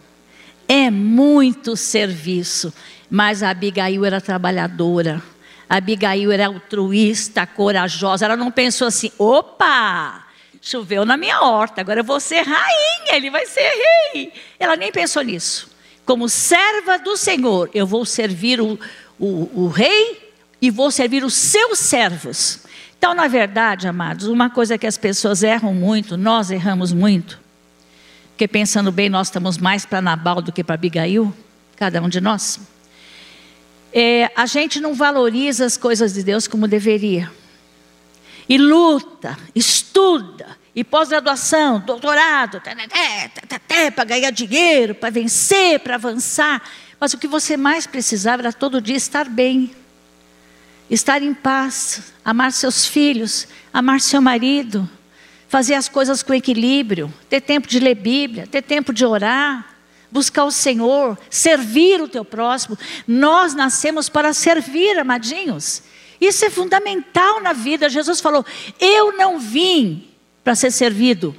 É 0.68 0.90
muito 0.90 1.78
serviço. 1.78 2.74
Mas 3.12 3.44
a 3.44 3.52
Abigail 3.52 4.04
era 4.04 4.20
trabalhadora. 4.20 5.22
Abigail 5.72 6.30
era 6.34 6.48
altruísta, 6.48 7.48
corajosa. 7.48 8.26
Ela 8.26 8.36
não 8.36 8.52
pensou 8.52 8.88
assim: 8.88 9.10
opa, 9.18 10.26
choveu 10.62 11.06
na 11.06 11.16
minha 11.16 11.40
horta, 11.40 11.80
agora 11.80 12.02
eu 12.02 12.04
vou 12.04 12.20
ser 12.20 12.42
rainha, 12.42 13.16
ele 13.16 13.32
vai 13.32 13.46
ser 13.46 13.72
rei. 14.14 14.34
Ela 14.60 14.76
nem 14.76 14.92
pensou 14.92 15.22
nisso. 15.22 15.72
Como 16.06 16.28
serva 16.28 17.00
do 17.00 17.16
Senhor, 17.16 17.70
eu 17.74 17.88
vou 17.88 18.06
servir 18.06 18.60
o, 18.60 18.78
o, 19.18 19.50
o 19.64 19.68
rei 19.70 20.34
e 20.62 20.70
vou 20.70 20.92
servir 20.92 21.24
os 21.24 21.36
seus 21.36 21.80
servos. 21.80 22.66
Então, 22.98 23.14
na 23.14 23.30
verdade, 23.30 23.88
amados, 23.88 24.28
uma 24.28 24.50
coisa 24.50 24.78
que 24.78 24.86
as 24.86 24.98
pessoas 24.98 25.42
erram 25.42 25.74
muito, 25.74 26.18
nós 26.18 26.52
erramos 26.52 26.92
muito, 26.92 27.40
porque 28.32 28.46
pensando 28.46 28.92
bem, 28.92 29.08
nós 29.08 29.28
estamos 29.28 29.58
mais 29.58 29.86
para 29.86 30.02
Nabal 30.02 30.42
do 30.42 30.52
que 30.52 30.66
para 30.66 30.76
Abigail, 30.76 31.34
cada 31.78 32.02
um 32.02 32.10
de 32.10 32.20
nós 32.20 32.60
é, 33.94 34.32
a 34.36 34.46
gente 34.46 34.80
não 34.80 34.94
valoriza 34.94 35.66
as 35.66 35.78
coisas 35.78 36.14
de 36.14 36.24
Deus 36.24 36.48
como 36.48 36.68
deveria. 36.68 37.32
e 38.48 38.58
luta, 38.58 39.38
estuda, 39.56 40.58
e 40.76 40.84
pós-graduação, 40.84 41.80
doutorado, 41.80 42.62
para 43.94 44.04
ganhar 44.06 44.32
dinheiro, 44.32 44.96
para 44.96 45.10
vencer, 45.10 45.80
para 45.80 45.96
avançar. 45.96 46.62
Mas 47.00 47.14
o 47.14 47.18
que 47.18 47.28
você 47.28 47.58
mais 47.58 47.86
precisava 47.86 48.42
era 48.42 48.54
todo 48.54 48.82
dia 48.82 48.96
estar 48.96 49.28
bem, 49.28 49.72
estar 50.90 51.22
em 51.22 51.34
paz, 51.34 52.14
amar 52.24 52.52
seus 52.52 52.86
filhos, 52.86 53.48
amar 53.74 54.00
seu 54.00 54.22
marido, 54.22 54.90
fazer 55.48 55.74
as 55.74 55.90
coisas 55.90 56.24
com 56.24 56.34
equilíbrio, 56.34 57.14
ter 57.30 57.42
tempo 57.42 57.68
de 57.68 57.80
ler 57.80 57.96
Bíblia, 57.96 58.48
ter 58.48 58.62
tempo 58.62 58.94
de 58.94 59.06
orar, 59.06 59.71
buscar 60.12 60.44
o 60.44 60.52
Senhor, 60.52 61.18
servir 61.30 62.02
o 62.02 62.08
teu 62.08 62.26
próximo. 62.26 62.78
Nós 63.08 63.54
nascemos 63.54 64.10
para 64.10 64.34
servir, 64.34 65.00
amadinhos. 65.00 65.84
Isso 66.20 66.46
é 66.46 66.50
fundamental 66.50 67.42
na 67.42 67.54
vida. 67.54 67.90
Jesus 67.90 68.20
falou: 68.20 68.46
Eu 68.80 69.18
não 69.18 69.40
vim 69.40 70.08
para 70.44 70.54
ser 70.54 70.72
servido. 70.72 71.36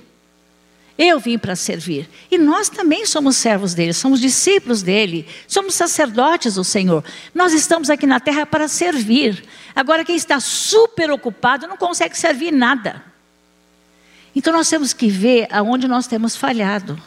Eu 0.98 1.18
vim 1.18 1.38
para 1.38 1.56
servir. 1.56 2.08
E 2.30 2.36
nós 2.36 2.68
também 2.68 3.06
somos 3.06 3.36
servos 3.36 3.74
dele, 3.74 3.92
somos 3.92 4.20
discípulos 4.20 4.82
dele, 4.82 5.26
somos 5.48 5.74
sacerdotes 5.74 6.54
do 6.54 6.64
Senhor. 6.64 7.02
Nós 7.34 7.54
estamos 7.54 7.88
aqui 7.88 8.06
na 8.06 8.20
terra 8.20 8.44
para 8.44 8.68
servir. 8.68 9.42
Agora, 9.74 10.04
quem 10.04 10.16
está 10.16 10.38
super 10.38 11.10
ocupado 11.10 11.66
não 11.66 11.76
consegue 11.76 12.16
servir 12.16 12.52
nada. 12.52 13.02
Então, 14.34 14.52
nós 14.52 14.68
temos 14.68 14.92
que 14.92 15.08
ver 15.08 15.46
aonde 15.50 15.88
nós 15.88 16.06
temos 16.06 16.36
falhado. 16.36 17.00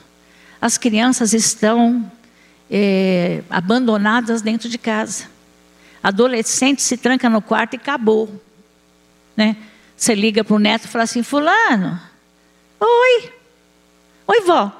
As 0.66 0.80
crianças 0.80 1.32
estão 1.32 2.12
é, 2.72 3.44
abandonadas 3.52 4.42
dentro 4.42 4.68
de 4.68 4.80
casa. 4.80 5.30
Adolescente 6.02 6.82
se 6.82 6.98
tranca 6.98 7.30
no 7.30 7.40
quarto 7.40 7.76
e 7.76 7.78
acabou. 7.78 8.44
Né? 9.38 9.58
Você 9.96 10.16
liga 10.16 10.44
para 10.44 10.56
o 10.56 10.58
neto 10.58 10.86
e 10.86 10.88
fala 10.88 11.04
assim: 11.04 11.22
Fulano, 11.22 12.02
oi, 12.80 13.32
oi, 14.26 14.42
vó, 14.42 14.72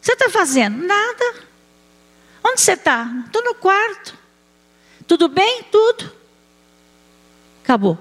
você 0.00 0.14
está 0.14 0.28
fazendo? 0.28 0.84
Nada. 0.84 1.34
Onde 2.44 2.60
você 2.60 2.72
está? 2.72 3.08
Estou 3.26 3.44
no 3.44 3.54
quarto. 3.54 4.18
Tudo 5.06 5.28
bem? 5.28 5.62
Tudo. 5.70 6.12
Acabou. 7.62 7.96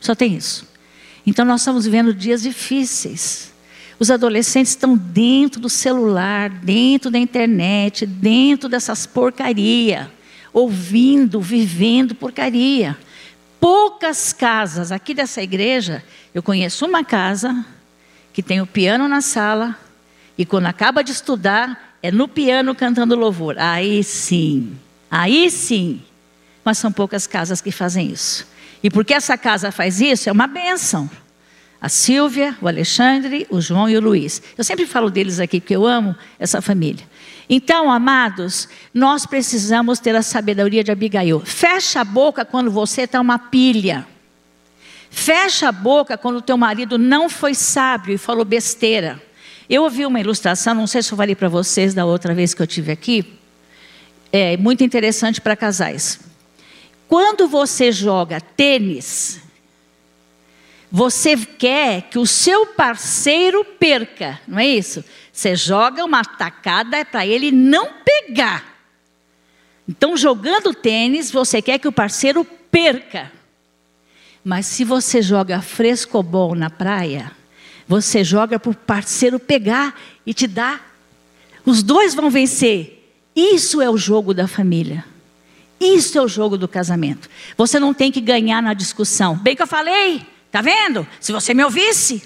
Só 0.00 0.16
tem 0.16 0.34
isso. 0.34 0.66
Então 1.24 1.44
nós 1.44 1.60
estamos 1.60 1.84
vivendo 1.84 2.12
dias 2.12 2.42
difíceis. 2.42 3.56
Os 3.98 4.10
adolescentes 4.10 4.72
estão 4.72 4.96
dentro 4.96 5.60
do 5.60 5.68
celular, 5.68 6.50
dentro 6.50 7.10
da 7.10 7.18
internet, 7.18 8.06
dentro 8.06 8.68
dessas 8.68 9.06
porcaria, 9.06 10.10
ouvindo, 10.52 11.40
vivendo 11.40 12.14
porcaria 12.14 12.96
poucas 13.60 14.32
casas 14.32 14.92
aqui 14.92 15.14
dessa 15.14 15.42
igreja, 15.42 16.02
eu 16.34 16.42
conheço 16.42 16.86
uma 16.86 17.04
casa 17.04 17.64
que 18.32 18.42
tem 18.42 18.60
o 18.60 18.66
piano 18.66 19.08
na 19.08 19.20
sala 19.20 19.76
e 20.36 20.44
quando 20.46 20.66
acaba 20.66 21.02
de 21.02 21.12
estudar 21.12 21.96
é 22.02 22.12
no 22.12 22.28
piano 22.28 22.74
cantando 22.74 23.16
louvor. 23.16 23.56
Aí 23.58 24.04
sim, 24.04 24.76
aí 25.10 25.50
sim. 25.50 26.00
Mas 26.64 26.78
são 26.78 26.92
poucas 26.92 27.26
casas 27.26 27.60
que 27.60 27.72
fazem 27.72 28.12
isso. 28.12 28.46
E 28.82 28.88
porque 28.88 29.14
essa 29.14 29.36
casa 29.36 29.72
faz 29.72 30.00
isso, 30.00 30.28
é 30.28 30.32
uma 30.32 30.46
benção. 30.46 31.10
A 31.80 31.88
Silvia, 31.88 32.56
o 32.60 32.66
Alexandre, 32.66 33.46
o 33.50 33.60
João 33.60 33.88
e 33.88 33.96
o 33.96 34.00
Luiz. 34.00 34.42
Eu 34.56 34.64
sempre 34.64 34.84
falo 34.84 35.10
deles 35.10 35.38
aqui 35.38 35.60
porque 35.60 35.76
eu 35.76 35.86
amo 35.86 36.14
essa 36.38 36.60
família. 36.60 37.04
Então, 37.48 37.90
amados, 37.90 38.68
nós 38.92 39.24
precisamos 39.24 40.00
ter 40.00 40.14
a 40.14 40.22
sabedoria 40.22 40.82
de 40.82 40.90
Abigail. 40.90 41.40
Fecha 41.40 42.00
a 42.00 42.04
boca 42.04 42.44
quando 42.44 42.70
você 42.70 43.02
está 43.02 43.20
uma 43.20 43.38
pilha. 43.38 44.06
Fecha 45.08 45.68
a 45.68 45.72
boca 45.72 46.18
quando 46.18 46.36
o 46.36 46.42
teu 46.42 46.56
marido 46.56 46.98
não 46.98 47.30
foi 47.30 47.54
sábio 47.54 48.14
e 48.14 48.18
falou 48.18 48.44
besteira. 48.44 49.22
Eu 49.68 49.84
ouvi 49.84 50.04
uma 50.04 50.20
ilustração, 50.20 50.74
não 50.74 50.86
sei 50.86 51.02
se 51.02 51.12
eu 51.12 51.16
falei 51.16 51.34
para 51.34 51.48
vocês 51.48 51.94
da 51.94 52.04
outra 52.04 52.34
vez 52.34 52.54
que 52.54 52.62
eu 52.62 52.66
tive 52.66 52.92
aqui. 52.92 53.38
É 54.32 54.56
muito 54.56 54.82
interessante 54.84 55.40
para 55.40 55.56
casais. 55.56 56.20
Quando 57.06 57.48
você 57.48 57.90
joga 57.90 58.40
tênis, 58.40 59.40
você 60.90 61.36
quer 61.36 62.02
que 62.02 62.18
o 62.18 62.26
seu 62.26 62.66
parceiro 62.66 63.64
perca, 63.64 64.40
não 64.48 64.58
é 64.58 64.66
isso? 64.66 65.04
Você 65.32 65.54
joga 65.54 66.04
uma 66.04 66.24
tacada 66.24 67.04
para 67.04 67.26
ele 67.26 67.52
não 67.52 67.90
pegar. 68.04 68.64
Então, 69.86 70.16
jogando 70.16 70.74
tênis, 70.74 71.30
você 71.30 71.62
quer 71.62 71.78
que 71.78 71.88
o 71.88 71.92
parceiro 71.92 72.44
perca. 72.70 73.30
Mas 74.44 74.66
se 74.66 74.84
você 74.84 75.20
joga 75.20 75.60
frescobol 75.60 76.54
na 76.54 76.70
praia, 76.70 77.32
você 77.86 78.24
joga 78.24 78.58
para 78.58 78.70
o 78.70 78.74
parceiro 78.74 79.38
pegar 79.38 79.94
e 80.26 80.32
te 80.32 80.46
dar. 80.46 80.94
Os 81.64 81.82
dois 81.82 82.14
vão 82.14 82.30
vencer. 82.30 83.12
Isso 83.36 83.80
é 83.80 83.90
o 83.90 83.96
jogo 83.96 84.32
da 84.32 84.48
família. 84.48 85.04
Isso 85.80 86.18
é 86.18 86.22
o 86.22 86.28
jogo 86.28 86.58
do 86.58 86.66
casamento. 86.66 87.28
Você 87.56 87.78
não 87.78 87.94
tem 87.94 88.10
que 88.10 88.20
ganhar 88.20 88.62
na 88.62 88.74
discussão. 88.74 89.36
Bem 89.36 89.54
que 89.54 89.62
eu 89.62 89.66
falei, 89.66 90.26
tá 90.50 90.60
vendo? 90.60 91.06
Se 91.20 91.32
você 91.32 91.54
me 91.54 91.64
ouvisse, 91.64 92.22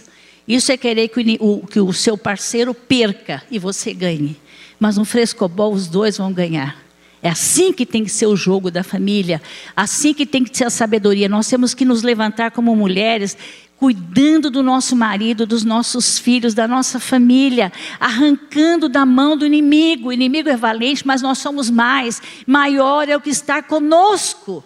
isso 0.46 0.72
é 0.72 0.76
querer 0.76 1.08
que 1.08 1.38
o, 1.40 1.66
que 1.66 1.80
o 1.80 1.92
seu 1.92 2.18
parceiro 2.18 2.74
perca 2.74 3.42
e 3.50 3.58
você 3.58 3.92
ganhe. 3.94 4.36
Mas 4.78 4.96
no 4.96 5.04
frescobol 5.04 5.72
os 5.72 5.86
dois 5.86 6.18
vão 6.18 6.32
ganhar. 6.32 6.82
É 7.22 7.28
assim 7.28 7.72
que 7.72 7.86
tem 7.86 8.02
que 8.02 8.10
ser 8.10 8.26
o 8.26 8.34
jogo 8.34 8.68
da 8.68 8.82
família, 8.82 9.40
assim 9.76 10.12
que 10.12 10.26
tem 10.26 10.42
que 10.42 10.56
ser 10.56 10.64
a 10.64 10.70
sabedoria. 10.70 11.28
Nós 11.28 11.46
temos 11.46 11.72
que 11.72 11.84
nos 11.84 12.02
levantar 12.02 12.50
como 12.50 12.74
mulheres, 12.74 13.36
cuidando 13.76 14.50
do 14.50 14.60
nosso 14.60 14.96
marido, 14.96 15.46
dos 15.46 15.64
nossos 15.64 16.18
filhos, 16.18 16.52
da 16.52 16.66
nossa 16.66 16.98
família, 16.98 17.72
arrancando 18.00 18.88
da 18.88 19.06
mão 19.06 19.36
do 19.36 19.46
inimigo. 19.46 20.08
O 20.08 20.12
inimigo 20.12 20.48
é 20.48 20.56
valente, 20.56 21.06
mas 21.06 21.22
nós 21.22 21.38
somos 21.38 21.70
mais. 21.70 22.20
Maior 22.44 23.08
é 23.08 23.16
o 23.16 23.20
que 23.20 23.30
está 23.30 23.62
conosco 23.62 24.64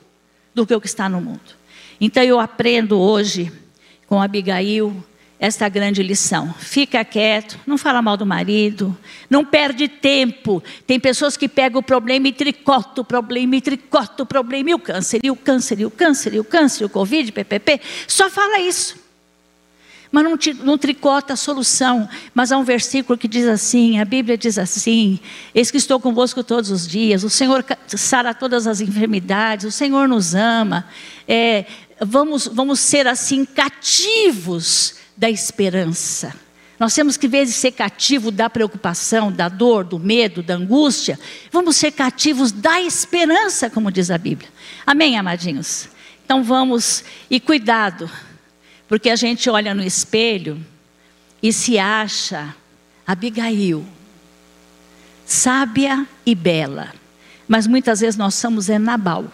do 0.55 0.67
que 0.67 0.75
o 0.75 0.81
que 0.81 0.87
está 0.87 1.11
no 1.11 1.21
mundo. 1.21 1.57
Então 2.01 2.23
eu 2.23 2.39
aprendo 2.39 2.99
hoje 2.99 3.53
com 4.07 4.21
Abigail 4.21 4.95
esta 5.39 5.69
grande 5.69 6.03
lição. 6.03 6.55
Fica 6.59 7.05
quieto, 7.05 7.59
não 7.67 7.77
fala 7.77 8.01
mal 8.01 8.17
do 8.17 8.25
marido, 8.25 8.97
não 9.29 9.45
perde 9.45 9.87
tempo. 9.87 10.63
Tem 10.87 10.99
pessoas 10.99 11.37
que 11.37 11.49
pegam 11.49 11.81
o 11.81 11.83
problema 11.83 12.29
e 12.29 12.33
tricotam 12.33 13.03
o 13.03 13.05
problema, 13.05 13.57
e 13.57 13.61
tricotam 13.61 14.25
o 14.25 14.27
problema, 14.27 14.71
e 14.71 14.75
o 14.75 14.79
câncer, 14.79 15.21
e 15.23 15.31
o 15.31 15.37
câncer, 15.37 15.81
e 15.81 15.87
o 15.87 15.91
câncer, 15.91 16.35
e 16.35 16.41
o 16.41 16.45
câncer, 16.45 16.83
e 16.83 16.87
o 16.87 16.89
Covid, 16.89 17.33
PPP. 17.33 17.81
Só 18.07 18.31
fala 18.31 18.61
isso. 18.61 19.07
Mas 20.11 20.25
não, 20.25 20.39
não 20.65 20.79
tricota 20.79 21.35
a 21.35 21.37
solução. 21.37 22.09
Mas 22.33 22.51
há 22.51 22.57
um 22.57 22.65
versículo 22.65 23.19
que 23.19 23.29
diz 23.29 23.47
assim: 23.47 23.99
a 23.99 24.05
Bíblia 24.05 24.39
diz 24.39 24.57
assim: 24.57 25.21
Eis 25.55 25.71
que 25.71 25.77
estou 25.77 26.01
convosco 26.01 26.43
todos 26.43 26.71
os 26.71 26.87
dias, 26.87 27.25
o 27.25 27.29
Senhor 27.29 27.65
sara 27.89 28.33
todas 28.33 28.67
as 28.67 28.81
enfermidades, 28.81 29.67
o 29.67 29.73
Senhor 29.73 30.09
nos 30.09 30.35
ama. 30.35 30.87
É, 31.29 31.67
vamos, 32.01 32.47
vamos 32.47 32.81
ser 32.81 33.07
assim 33.07 33.45
cativos 33.45 34.97
da 35.17 35.31
esperança. 35.31 36.35
Nós 36.79 36.95
temos 36.95 37.17
que, 37.17 37.27
em 37.27 37.31
vez 37.31 37.49
de 37.49 37.55
ser 37.55 37.73
cativo 37.73 38.31
da 38.31 38.51
preocupação, 38.51 39.33
da 39.33 39.49
dor, 39.49 39.83
do 39.83 39.99
medo, 39.99 40.43
da 40.43 40.55
angústia, 40.55 41.19
vamos 41.51 41.77
ser 41.77 41.93
cativos 41.93 42.53
da 42.53 42.81
esperança, 42.83 43.71
como 43.71 43.91
diz 43.91 44.11
a 44.11 44.19
Bíblia. 44.19 44.51
Amém, 44.87 45.17
amadinhos? 45.17 45.89
Então 46.25 46.45
vamos, 46.45 47.03
e 47.31 47.41
cuidado, 47.41 48.11
porque 48.89 49.09
a 49.09 49.17
gente 49.17 49.49
olha 49.49 49.75
no 49.75 49.83
espelho 49.83 50.61
e 51.43 51.53
se 51.53 51.79
acha 51.79 52.55
Abigail, 53.07 53.87
sábia 55.25 56.07
e 56.27 56.35
bela, 56.35 56.93
mas 57.49 57.67
muitas 57.67 58.01
vezes 58.01 58.17
nós 58.17 58.35
somos 58.35 58.69
é 58.69 58.79
Nabal, 58.79 59.27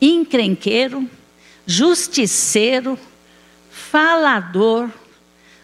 encrenqueiro, 0.00 1.08
justiceiro, 1.66 2.98
falador, 3.70 4.90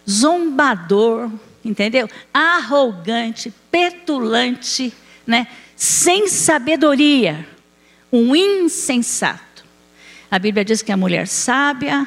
zombador, 0.08 1.30
entendeu? 1.64 2.08
Arrogante, 2.32 3.52
petulante, 3.70 4.92
né? 5.26 5.46
Sem 5.76 6.28
sabedoria, 6.28 7.46
um 8.12 8.34
insensato. 8.34 9.64
A 10.30 10.38
Bíblia 10.38 10.64
diz 10.64 10.82
que 10.82 10.92
a 10.92 10.96
mulher 10.96 11.26
sábia 11.28 12.06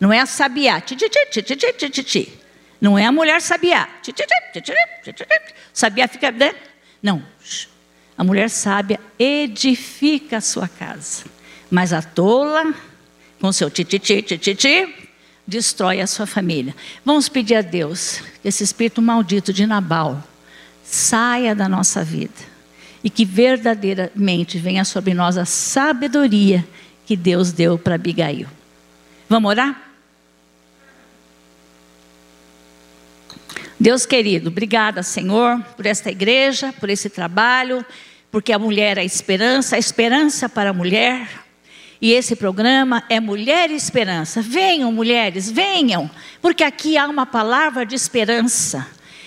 não 0.00 0.12
é 0.12 0.20
a 0.20 0.26
sabiá, 0.26 0.80
ti, 0.80 0.96
ti, 0.96 1.08
ti, 1.08 1.42
ti, 1.42 2.02
ti, 2.02 2.38
não 2.80 2.98
é 2.98 3.06
a 3.06 3.12
mulher 3.12 3.40
sabiá. 3.40 3.88
Sabiá 5.72 6.08
fica, 6.08 6.32
né? 6.32 6.54
Não. 7.00 7.22
A 8.18 8.24
mulher 8.24 8.50
sábia 8.50 9.00
edifica 9.18 10.38
a 10.38 10.40
sua 10.40 10.68
casa, 10.68 11.24
mas 11.72 11.94
a 11.94 12.02
tola 12.02 12.74
com 13.40 13.50
seu 13.50 13.70
tititi, 13.70 14.20
tititi, 14.20 14.94
destrói 15.46 16.02
a 16.02 16.06
sua 16.06 16.26
família. 16.26 16.76
Vamos 17.02 17.30
pedir 17.30 17.54
a 17.54 17.62
Deus 17.62 18.22
que 18.42 18.48
esse 18.48 18.62
espírito 18.62 19.00
maldito 19.00 19.54
de 19.54 19.66
Nabal 19.66 20.22
saia 20.84 21.54
da 21.54 21.70
nossa 21.70 22.04
vida 22.04 22.52
e 23.02 23.08
que 23.08 23.24
verdadeiramente 23.24 24.58
venha 24.58 24.84
sobre 24.84 25.14
nós 25.14 25.38
a 25.38 25.46
sabedoria 25.46 26.62
que 27.06 27.16
Deus 27.16 27.52
deu 27.52 27.78
para 27.78 27.94
Abigail. 27.94 28.46
Vamos 29.26 29.48
orar? 29.48 29.90
Deus 33.80 34.04
querido, 34.04 34.50
obrigada, 34.50 35.02
Senhor, 35.02 35.58
por 35.74 35.86
esta 35.86 36.10
igreja, 36.10 36.70
por 36.78 36.90
esse 36.90 37.08
trabalho, 37.08 37.82
porque 38.30 38.52
a 38.52 38.58
mulher 38.58 38.98
é 38.98 39.00
a 39.00 39.04
esperança, 39.04 39.76
a 39.76 39.78
esperança 39.78 40.50
para 40.50 40.68
a 40.68 40.74
mulher. 40.74 41.41
E 42.02 42.12
esse 42.12 42.34
programa 42.34 43.04
é 43.08 43.20
Mulher 43.20 43.70
Esperança. 43.70 44.42
Venham, 44.42 44.90
mulheres, 44.90 45.48
venham, 45.48 46.10
porque 46.40 46.64
aqui 46.64 46.98
há 46.98 47.06
uma 47.06 47.24
palavra 47.24 47.86
de 47.86 47.94
esperança. 47.94 48.84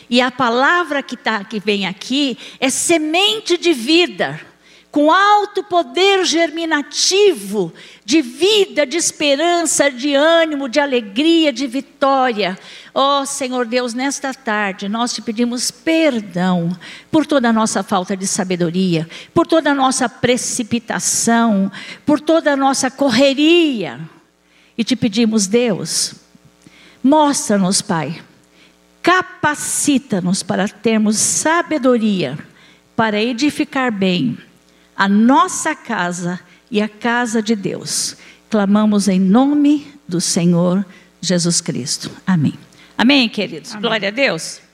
E 0.09 0.19
a 0.19 0.29
palavra 0.29 1.01
que, 1.01 1.15
tá, 1.15 1.41
que 1.45 1.57
vem 1.57 1.87
aqui 1.87 2.37
é 2.59 2.69
semente 2.69 3.57
de 3.57 3.71
vida 3.71 4.41
com 4.91 5.11
alto 5.11 5.63
poder 5.63 6.25
germinativo 6.25 7.73
de 8.03 8.21
vida, 8.21 8.85
de 8.85 8.97
esperança, 8.97 9.89
de 9.89 10.13
ânimo, 10.13 10.69
de 10.69 10.79
alegria, 10.79 11.51
de 11.51 11.67
vitória. 11.67 12.57
Ó 12.97 13.19
oh, 13.19 13.25
Senhor 13.25 13.65
Deus, 13.65 13.93
nesta 13.93 14.33
tarde 14.33 14.87
nós 14.87 15.11
te 15.11 15.21
pedimos 15.21 15.69
perdão 15.69 16.73
por 17.11 17.25
toda 17.25 17.49
a 17.49 17.53
nossa 17.53 17.83
falta 17.83 18.15
de 18.15 18.25
sabedoria, 18.25 19.05
por 19.33 19.45
toda 19.45 19.71
a 19.71 19.75
nossa 19.75 20.07
precipitação, 20.07 21.69
por 22.05 22.21
toda 22.21 22.53
a 22.53 22.55
nossa 22.55 22.89
correria. 22.89 23.99
E 24.77 24.83
te 24.85 24.95
pedimos, 24.95 25.45
Deus, 25.45 26.15
mostra-nos, 27.03 27.81
Pai, 27.81 28.23
capacita-nos 29.03 30.41
para 30.41 30.65
termos 30.69 31.17
sabedoria, 31.17 32.39
para 32.95 33.21
edificar 33.21 33.91
bem 33.91 34.37
a 34.95 35.09
nossa 35.09 35.75
casa 35.75 36.39
e 36.71 36.81
a 36.81 36.87
casa 36.87 37.41
de 37.41 37.57
Deus. 37.57 38.15
Clamamos 38.49 39.09
em 39.09 39.19
nome 39.19 39.85
do 40.07 40.21
Senhor 40.21 40.85
Jesus 41.19 41.59
Cristo. 41.59 42.09
Amém. 42.25 42.64
Amém, 42.97 43.29
queridos. 43.29 43.71
Amém. 43.71 43.81
Glória 43.81 44.07
a 44.09 44.11
Deus. 44.11 44.64